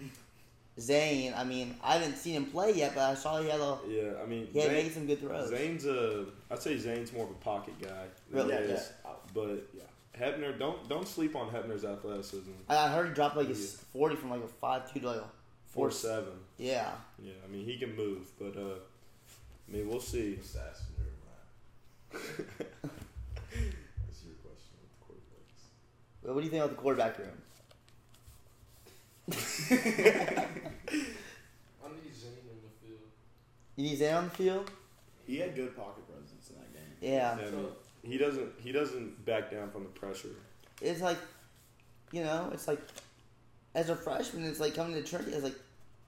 Zane. 0.80 1.34
I 1.36 1.44
mean 1.44 1.76
I 1.84 1.94
haven't 1.96 2.18
seen 2.18 2.36
him 2.36 2.46
play 2.46 2.74
yet, 2.74 2.94
but 2.96 3.04
I 3.04 3.14
saw 3.16 3.40
he 3.42 3.50
had 3.50 3.60
a 3.60 3.78
Yeah, 3.88 4.12
I 4.22 4.26
mean, 4.26 4.48
he 4.54 4.60
had 4.60 4.70
Zane- 4.72 4.84
made 4.84 4.94
some 4.94 5.06
good 5.08 5.20
throws. 5.20 5.50
Zane's 5.50 5.86
a. 5.86 6.26
I'd 6.52 6.62
say 6.62 6.78
Zane's 6.78 7.12
more 7.14 7.26
of 7.26 7.32
a 7.32 7.36
pocket 7.36 7.74
guy. 7.82 8.06
than 8.32 8.48
Really? 8.48 8.54
he 8.64 8.70
Yeah, 8.70 8.76
is. 8.76 8.92
yeah. 9.06 9.12
But 9.34 9.68
Yeah. 9.74 9.84
Hepner, 10.20 10.58
don't 10.60 10.88
don't 10.90 11.08
sleep 11.08 11.36
on 11.36 11.50
Hepner's 11.50 11.86
athleticism. 11.86 12.52
I 12.68 12.76
I 12.78 12.88
heard 12.90 13.08
he 13.10 13.14
dropped 13.14 13.38
like 13.38 13.48
a 13.48 13.52
Yeah. 13.54 13.56
s 13.58 13.78
forty 13.94 14.16
from 14.16 14.30
like 14.32 14.44
a 14.44 14.48
five 14.48 14.92
two 14.92 15.00
to 15.02 15.08
like 15.08 15.18
a 15.18 15.30
Four 15.68 15.90
four. 15.90 15.92
seven. 15.92 16.34
Yeah, 16.58 16.92
Yeah, 17.24 17.34
I 17.46 17.48
mean 17.48 17.64
he 17.66 17.78
can 17.78 17.96
move, 17.96 18.28
but 18.40 18.56
uh, 18.58 18.80
I 19.68 19.72
mean 19.72 19.88
we'll 19.88 20.00
see. 20.02 20.36
Just 20.36 20.56
ask 20.58 20.82
me, 20.90 20.96
never 20.98 21.18
mind. 21.30 22.50
That's 24.08 24.20
your 24.26 24.36
question 24.44 24.74
with 24.82 24.92
the 24.92 25.00
quarterbacks. 25.06 25.64
But 26.24 26.34
what 26.34 26.42
do 26.42 26.46
you 26.46 26.52
think 26.52 26.64
about 26.64 26.76
the 26.76 26.82
quarterback 26.82 27.18
room? 27.20 27.38
I 29.30 29.34
need 31.94 32.14
Zane 32.16 32.42
in 32.50 32.60
the 32.66 32.74
field. 32.82 33.10
You 33.80 33.86
need 33.86 33.98
Zane 33.98 34.14
on 34.14 34.24
the 34.26 34.30
field? 34.32 34.70
He 35.26 35.38
had 35.38 35.56
good 35.56 35.74
pocket 35.74 36.04
presence 36.06 36.50
in 36.50 36.56
that 36.58 36.74
game. 36.74 37.14
Yeah. 37.14 37.38
I 37.40 37.50
mean, 37.50 37.68
he 38.04 38.18
doesn't 38.18 38.50
he 38.60 38.74
doesn't 38.74 39.24
back 39.26 39.52
down 39.52 39.72
from 39.72 39.84
the 39.84 39.90
pressure. 39.90 40.36
It's 40.82 41.00
like, 41.00 41.18
you 42.12 42.22
know, 42.22 42.50
it's 42.54 42.68
like, 42.68 42.82
as 43.74 43.90
a 43.90 43.96
freshman, 43.96 44.44
it's 44.44 44.60
like 44.60 44.76
coming 44.76 44.96
to 44.96 45.02
Trinity. 45.02 45.32
It's 45.32 45.46
like, 45.46 45.56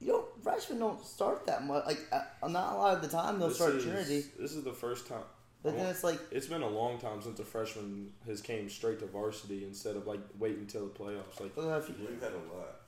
you 0.01 0.07
don't 0.07 0.43
freshmen 0.43 0.79
don't 0.79 1.01
start 1.05 1.45
that 1.45 1.63
much. 1.65 1.85
Like, 1.85 1.99
uh, 2.11 2.47
not 2.49 2.73
a 2.73 2.77
lot 2.77 2.95
of 2.97 3.01
the 3.01 3.07
time 3.07 3.39
they'll 3.39 3.47
This 3.47 3.55
start 3.57 3.75
is, 3.75 3.83
Trinity. 3.85 4.25
This 4.37 4.51
is 4.51 4.65
the 4.65 4.73
first 4.73 5.07
time. 5.07 5.23
But 5.63 5.77
then 5.77 5.85
it's 5.85 6.03
like, 6.03 6.19
It's 6.29 6.47
been 6.47 6.63
a 6.63 6.69
long 6.69 6.99
time 6.99 7.21
since 7.21 7.39
a 7.39 7.45
freshman 7.45 8.11
has 8.27 8.41
came 8.41 8.67
straight 8.67 8.99
to 8.99 9.05
varsity 9.05 9.63
instead 9.63 9.95
of 9.95 10.07
like 10.07 10.19
waiting 10.37 10.63
until 10.63 10.87
the 10.87 10.93
playoffs. 10.93 11.39
Like 11.39 11.53
if 11.55 11.87
you- 11.87 11.95
We've 12.09 12.21
had 12.21 12.33
a 12.33 12.53
lot. 12.53 12.81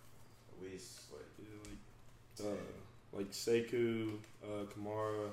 At 0.52 0.69
least 0.69 1.04
like 1.13 2.46
uh, 2.46 2.52
like 3.15 3.32
Sekou, 3.32 4.13
uh, 4.43 4.65
Kamara, 4.65 5.30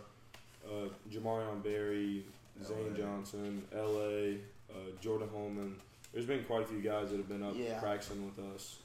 uh, 0.67 0.89
Jamarion 1.11 1.63
Berry, 1.63 2.25
Zane 2.63 2.91
LA. 2.93 2.97
Johnson, 2.97 3.63
L.A., 3.75 4.35
uh, 4.71 4.75
Jordan 5.01 5.29
Holman. 5.33 5.77
There's 6.13 6.27
been 6.27 6.45
quite 6.45 6.63
a 6.63 6.67
few 6.67 6.81
guys 6.81 7.11
that 7.11 7.17
have 7.19 7.29
been 7.29 7.43
up 7.43 7.55
Yeah. 7.57 7.79
practicing 7.81 8.25
with 8.25 8.39
us. 8.55 8.79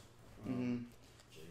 Um, 0.46 0.54
mhm. 0.54 1.36
JV. 1.38 1.46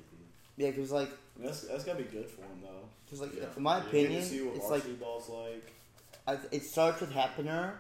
yeah, 0.57 0.71
because 0.71 0.93
like, 0.93 1.09
I 1.09 1.39
mean, 1.39 1.47
that's 1.47 1.63
that's 1.63 1.85
gotta 1.85 1.99
be 2.03 2.05
good 2.05 2.29
for 2.31 2.43
him 2.43 2.61
though. 2.63 2.89
cause 3.11 3.21
like, 3.21 3.35
Yeah. 3.37 3.47
in 3.57 3.63
my 3.63 3.79
You 3.79 3.83
get 3.85 3.93
You 3.93 3.99
opinion, 4.01 4.23
to 4.23 4.29
see 4.29 4.43
what 4.43 4.57
it's 4.57 4.65
like 4.71 4.83
varsity 4.83 4.95
ball's 4.95 5.29
like. 5.29 5.73
I, 6.27 6.39
it 6.53 6.63
starts 6.65 7.01
with 7.01 7.13
Hepner, 7.13 7.73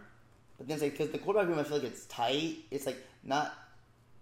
but 0.58 0.68
then 0.68 0.74
it's 0.74 0.82
like 0.82 0.92
because 0.92 1.10
the 1.10 1.18
quarterback 1.18 1.48
room, 1.48 1.58
I 1.58 1.62
feel 1.64 1.78
like 1.78 1.86
it's 1.86 2.04
tight. 2.06 2.56
It's 2.70 2.84
like 2.86 2.98
not. 3.22 3.54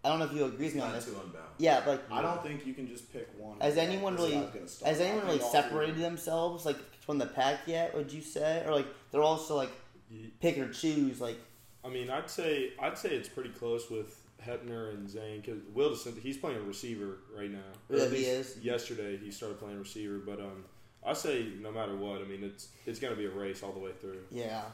I 0.05 0.09
don't 0.09 0.19
know 0.19 0.25
if 0.25 0.33
you 0.33 0.45
agree 0.45 0.67
with 0.67 0.75
me 0.75 0.81
on 0.81 0.93
this. 0.93 1.05
too 1.05 1.13
unbalanced. 1.13 1.39
Yeah, 1.59 1.81
but 1.85 1.91
like, 2.11 2.11
I 2.11 2.23
don't 2.23 2.43
think 2.43 2.67
you 2.67 2.75
can 2.75 2.89
just 2.89 3.13
pick 3.13 3.29
one. 3.39 3.61
Has 3.61 3.77
anyone 3.77 4.15
really- 4.17 4.33
guy's 4.33 4.51
gonna 4.51 4.69
start. 4.69 4.89
has 4.89 5.01
anyone 5.01 5.27
really 5.27 5.41
all 5.41 5.51
three- 5.51 5.61
separated 5.63 5.99
themselves 5.99 6.67
like 6.67 6.79
from 7.01 7.19
the 7.19 7.27
pack 7.27 7.61
yet? 7.67 7.95
Would 7.95 8.13
you 8.13 8.21
say, 8.21 8.65
or 8.67 8.73
like 8.75 8.87
they're 9.13 9.23
also 9.23 9.55
like 9.57 9.71
Ye- 10.11 10.33
pick 10.41 10.59
or 10.59 10.73
choose? 10.73 11.21
Like, 11.21 11.37
I 11.85 11.89
mean, 11.89 12.11
I'd 12.11 12.29
say 12.31 12.73
I'd 12.81 12.99
say 12.99 13.11
it's 13.11 13.29
pretty 13.29 13.51
close 13.51 13.91
with 13.91 14.19
Hepner 14.45 14.91
and 14.93 15.09
Zane 15.09 15.41
because 15.41 15.61
Will 15.73 15.91
DeCinto, 15.91 16.21
he's 16.21 16.37
playing 16.37 16.57
a 16.59 16.63
receiver 16.63 17.19
right 17.37 17.51
now. 17.51 17.59
Or 17.89 17.97
Yeah, 17.99 18.09
he 18.09 18.25
is. 18.25 18.59
Yesterday 18.61 19.17
he 19.19 19.31
started 19.31 19.61
playing 19.61 19.79
receiver, 19.79 20.19
but 20.19 20.41
um, 20.41 20.65
I 21.07 21.13
say 21.13 21.47
no 21.61 21.71
matter 21.71 21.95
what, 21.97 22.21
I 22.21 22.25
mean 22.25 22.43
it's 22.43 22.69
it's 22.87 22.99
gonna 22.99 23.15
be 23.15 23.27
a 23.27 23.31
race 23.31 23.63
all 23.63 23.73
the 23.73 23.79
way 23.79 23.93
through. 24.01 24.25
yeah, 24.33 24.65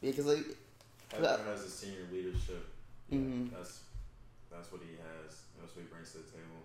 because 0.00 0.26
like, 0.26 0.44
Hepner 1.12 1.44
has 1.46 1.62
a 1.64 1.68
senior 1.68 2.06
leadership. 2.12 2.64
Mhm. 3.12 3.50
That's 3.52 3.80
that's 4.50 4.70
what 4.72 4.80
he 4.82 4.96
has. 4.96 5.42
That's 5.60 5.74
what 5.76 5.82
he 5.84 5.88
brings 5.88 6.10
to 6.12 6.18
the 6.18 6.24
table. 6.24 6.62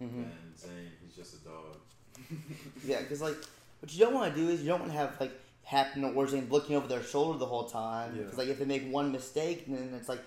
mhm. 0.00 0.24
And 0.24 0.56
Zane, 0.58 0.90
he's 1.04 1.14
just 1.16 1.34
a 1.34 1.44
dog. 1.44 1.76
yeah, 2.84 3.00
because 3.00 3.20
like, 3.22 3.36
what 3.80 3.92
you 3.92 3.98
don't 4.04 4.14
want 4.14 4.34
to 4.34 4.40
do 4.40 4.48
is 4.48 4.60
you 4.62 4.68
don't 4.68 4.80
want 4.80 4.92
to 4.92 4.98
have 4.98 5.18
like 5.20 5.32
happen 5.64 6.04
or 6.04 6.26
Zane 6.28 6.48
looking 6.50 6.76
over 6.76 6.86
their 6.88 7.02
shoulder 7.02 7.38
the 7.38 7.46
whole 7.46 7.64
time. 7.68 8.14
Yeah. 8.16 8.22
Because 8.24 8.38
like 8.38 8.48
if 8.48 8.58
they 8.58 8.64
make 8.64 8.90
one 8.90 9.12
mistake, 9.12 9.66
then 9.66 9.94
it's 9.98 10.08
like 10.08 10.22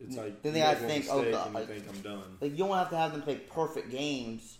It's 0.00 0.16
like 0.16 0.40
Then 0.42 0.54
they 0.54 0.60
you 0.60 0.64
gotta 0.64 0.80
think, 0.86 1.06
oh, 1.10 1.30
God, 1.30 1.46
and 1.46 1.54
like- 1.54 1.68
think 1.68 1.84
I'm 1.88 2.00
done. 2.00 2.38
like 2.40 2.52
you 2.52 2.58
don't 2.58 2.74
have 2.76 2.88
to 2.90 2.96
have 2.96 3.12
them 3.12 3.22
play 3.22 3.36
perfect 3.36 3.90
games 3.90 4.56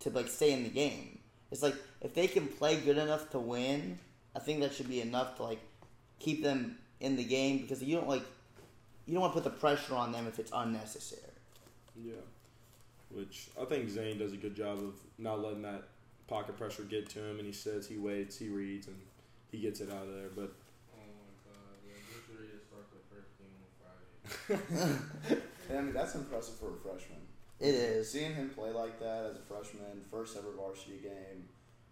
to 0.00 0.10
like 0.10 0.28
stay 0.28 0.52
in 0.52 0.64
the 0.64 0.68
game. 0.68 1.18
It's 1.50 1.62
like 1.62 1.74
if 2.00 2.12
they 2.14 2.26
can 2.26 2.46
play 2.46 2.76
good 2.80 2.98
enough 2.98 3.30
to 3.30 3.38
win, 3.38 3.98
I 4.34 4.38
think 4.40 4.60
that 4.60 4.74
should 4.74 4.88
be 4.88 5.00
enough 5.00 5.36
to 5.36 5.44
like 5.44 5.60
keep 6.18 6.42
them 6.42 6.78
in 7.00 7.16
the 7.16 7.24
game 7.24 7.58
because 7.62 7.82
you 7.82 7.96
don't 7.96 8.08
like 8.08 8.22
you 9.06 9.14
don't 9.14 9.22
want 9.22 9.34
to 9.34 9.40
put 9.40 9.44
the 9.44 9.58
pressure 9.58 9.94
on 9.94 10.12
them 10.12 10.26
if 10.26 10.38
it's 10.38 10.52
unnecessary. 10.54 11.22
Yeah, 11.96 12.14
which 13.10 13.48
I 13.60 13.64
think 13.64 13.88
Zane 13.88 14.18
does 14.18 14.32
a 14.32 14.36
good 14.36 14.54
job 14.54 14.78
of 14.78 14.94
not 15.18 15.40
letting 15.40 15.62
that 15.62 15.84
pocket 16.26 16.56
pressure 16.56 16.82
get 16.84 17.08
to 17.10 17.18
him, 17.18 17.38
and 17.38 17.46
he 17.46 17.52
sits, 17.52 17.86
he 17.86 17.98
waits, 17.98 18.38
he 18.38 18.48
reads, 18.48 18.86
and 18.86 18.96
he 19.50 19.58
gets 19.58 19.80
it 19.80 19.90
out 19.90 20.06
of 20.06 20.14
there. 20.14 20.30
But 20.34 20.52
Oh 20.94 21.04
my 21.18 21.34
god, 21.44 21.76
yeah, 21.86 21.94
get 22.08 22.22
ready 22.34 22.52
to 22.52 22.64
start 22.64 22.86
the 22.90 23.02
first 23.14 23.36
game 23.38 23.54
on 23.60 24.78
Friday. 25.28 25.42
I 25.78 25.80
mean, 25.82 25.94
that's 25.94 26.14
impressive 26.14 26.54
for 26.56 26.70
a 26.70 26.76
freshman. 26.76 27.18
It 27.60 27.74
is. 27.74 28.10
Seeing 28.10 28.34
him 28.34 28.50
play 28.50 28.70
like 28.70 28.98
that 28.98 29.26
as 29.30 29.36
a 29.36 29.40
freshman, 29.40 30.02
first 30.10 30.36
ever 30.36 30.50
varsity 30.56 30.98
game, 31.02 31.48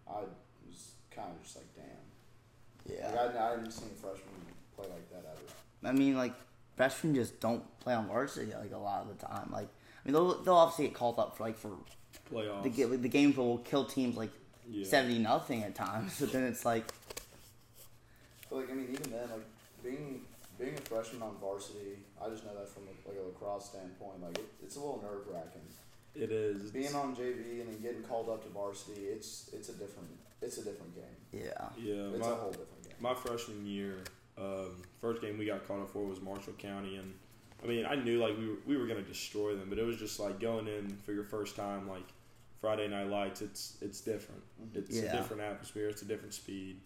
I 0.07 0.19
was 0.67 0.91
kind 1.15 1.29
of 1.31 1.41
just 1.43 1.55
like, 1.55 1.67
damn. 1.75 2.97
Yeah. 2.97 3.07
Like, 3.07 3.35
I, 3.35 3.47
I 3.47 3.49
hadn't 3.51 3.71
seen 3.71 3.89
a 3.95 4.01
freshman 4.01 4.33
play 4.75 4.87
like 4.89 5.09
that 5.11 5.29
ever. 5.29 5.89
I 5.89 5.93
mean, 5.93 6.17
like 6.17 6.33
freshmen 6.75 7.15
just 7.15 7.39
don't 7.39 7.63
play 7.79 7.93
on 7.93 8.07
varsity 8.07 8.51
like 8.59 8.71
a 8.73 8.77
lot 8.77 9.01
of 9.03 9.07
the 9.17 9.25
time. 9.25 9.49
Like, 9.51 9.67
I 9.67 10.01
mean, 10.07 10.13
they'll, 10.13 10.41
they'll 10.43 10.55
obviously 10.55 10.85
get 10.85 10.93
called 10.95 11.19
up 11.19 11.37
for 11.37 11.43
like 11.43 11.57
for 11.57 11.71
playoffs, 12.31 12.63
the 12.63 12.69
ga- 12.69 12.95
the 12.97 13.07
games 13.09 13.37
will 13.37 13.59
kill 13.59 13.85
teams 13.85 14.15
like 14.17 14.31
yeah. 14.69 14.85
seventy 14.85 15.19
nothing 15.19 15.63
at 15.63 15.75
times. 15.75 16.17
But 16.19 16.31
then 16.31 16.43
it's 16.43 16.65
like, 16.65 16.85
But 18.49 18.55
like, 18.57 18.71
I 18.71 18.73
mean, 18.73 18.87
even 18.91 19.11
then, 19.11 19.29
like 19.31 19.45
being 19.83 20.21
being 20.59 20.75
a 20.77 20.81
freshman 20.81 21.21
on 21.23 21.35
varsity, 21.41 21.97
I 22.23 22.29
just 22.29 22.45
know 22.45 22.53
that 22.53 22.69
from 22.69 22.83
like 22.85 23.17
a 23.17 23.21
lacrosse 23.25 23.69
standpoint, 23.69 24.21
like 24.23 24.37
it, 24.37 24.45
it's 24.63 24.75
a 24.75 24.79
little 24.79 25.01
nerve 25.03 25.25
wracking. 25.31 25.61
it 26.15 26.31
is. 26.31 26.71
Being 26.71 26.93
on 26.95 27.15
JV 27.15 27.61
and 27.61 27.69
then 27.69 27.81
getting 27.81 28.03
called 28.03 28.29
up 28.29 28.43
to 28.43 28.49
varsity, 28.49 29.01
it's 29.05 29.49
it's 29.53 29.69
a 29.69 29.73
different 29.73 30.09
it's 30.41 30.57
a 30.57 30.63
different 30.63 30.95
game. 30.95 31.03
yeah, 31.45 31.69
yeah, 31.77 32.09
It's 32.15 32.19
my, 32.19 32.31
a 32.31 32.35
whole 32.35 32.49
different 32.51 32.83
game. 32.83 32.93
my 32.99 33.13
freshman 33.13 33.65
year, 33.65 33.97
um, 34.41 34.81
first 34.99 35.21
game 35.21 35.37
we 35.37 35.45
got 35.45 35.67
called 35.67 35.81
up 35.83 35.89
for 35.91 36.03
was 36.03 36.19
Marshall 36.21 36.53
County, 36.53 36.95
and 36.95 37.13
I 37.63 37.67
mean, 37.67 37.85
I 37.85 37.95
knew 37.95 38.19
like 38.19 38.37
we 38.37 38.47
were, 38.47 38.55
we 38.65 38.77
were 38.77 38.87
gonna 38.87 39.01
destroy 39.03 39.55
them, 39.55 39.69
but 39.69 39.77
it 39.77 39.85
was 39.85 39.97
just 39.97 40.19
like 40.19 40.39
going 40.39 40.67
in 40.67 40.97
for 41.05 41.13
your 41.13 41.23
first 41.23 41.55
time, 41.55 41.87
like 41.87 42.07
Friday 42.59 42.87
Night 42.87 43.07
Lights. 43.09 43.41
It's 43.41 43.77
it's 43.81 44.01
different. 44.01 44.41
It's 44.73 44.89
Yeah. 44.97 45.13
a 45.13 45.17
different 45.17 45.41
atmosphere. 45.43 45.89
It's 45.89 46.01
a 46.01 46.05
different 46.05 46.33
speed. 46.33 46.79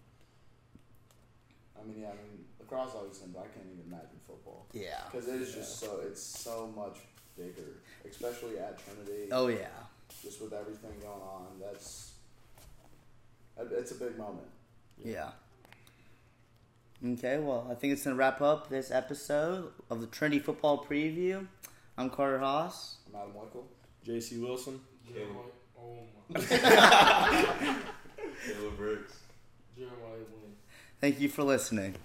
I 1.79 1.85
mean, 1.87 2.01
yeah, 2.01 2.07
I 2.09 2.15
mean, 2.15 2.45
lacrosse 2.59 2.93
always 2.95 3.17
simple. 3.17 3.39
I 3.41 3.47
can't 3.47 3.67
even 3.71 3.85
imagine 3.87 4.19
football 4.25 4.65
Yeah. 4.73 5.01
because 5.11 5.27
it 5.27 5.41
is 5.41 5.53
just 5.53 5.79
so 5.79 5.99
it's 6.05 6.21
so 6.21 6.67
much 6.75 6.97
bigger, 7.37 7.81
especially 8.09 8.57
at 8.59 8.77
Trinity. 8.79 9.29
Oh 9.31 9.47
yeah. 9.47 9.67
Just 10.21 10.41
with 10.41 10.53
everything 10.53 10.91
going 11.01 11.21
on, 11.21 11.59
that's 11.61 12.13
it's 13.57 13.91
a 13.91 13.95
big 13.95 14.17
moment. 14.17 14.47
Yeah. 14.97 15.31
Okay, 17.03 17.37
well, 17.39 17.67
I 17.69 17.75
think 17.75 17.93
it's 17.93 18.03
going 18.03 18.15
to 18.15 18.19
wrap 18.19 18.41
up 18.41 18.69
this 18.69 18.89
episode 18.89 19.71
of 19.89 20.01
the 20.01 20.07
Trinity 20.07 20.39
Football 20.39 20.83
Preview. 20.85 21.45
I'm 21.97 22.09
Carter 22.09 22.39
Haas. 22.39 22.97
I'm 23.07 23.15
Adam 23.21 23.33
Wickle. 23.33 23.63
J.C. 24.03 24.39
Wilson. 24.39 24.79
Jeremiah, 25.07 25.35
oh 25.79 25.99
my. 26.29 26.39
Caleb 28.45 28.79
Ricks. 28.79 29.19
Jeremiah 29.77 30.17
Lynn. 30.17 30.55
Thank 30.99 31.19
you 31.19 31.29
for 31.29 31.43
listening. 31.43 31.95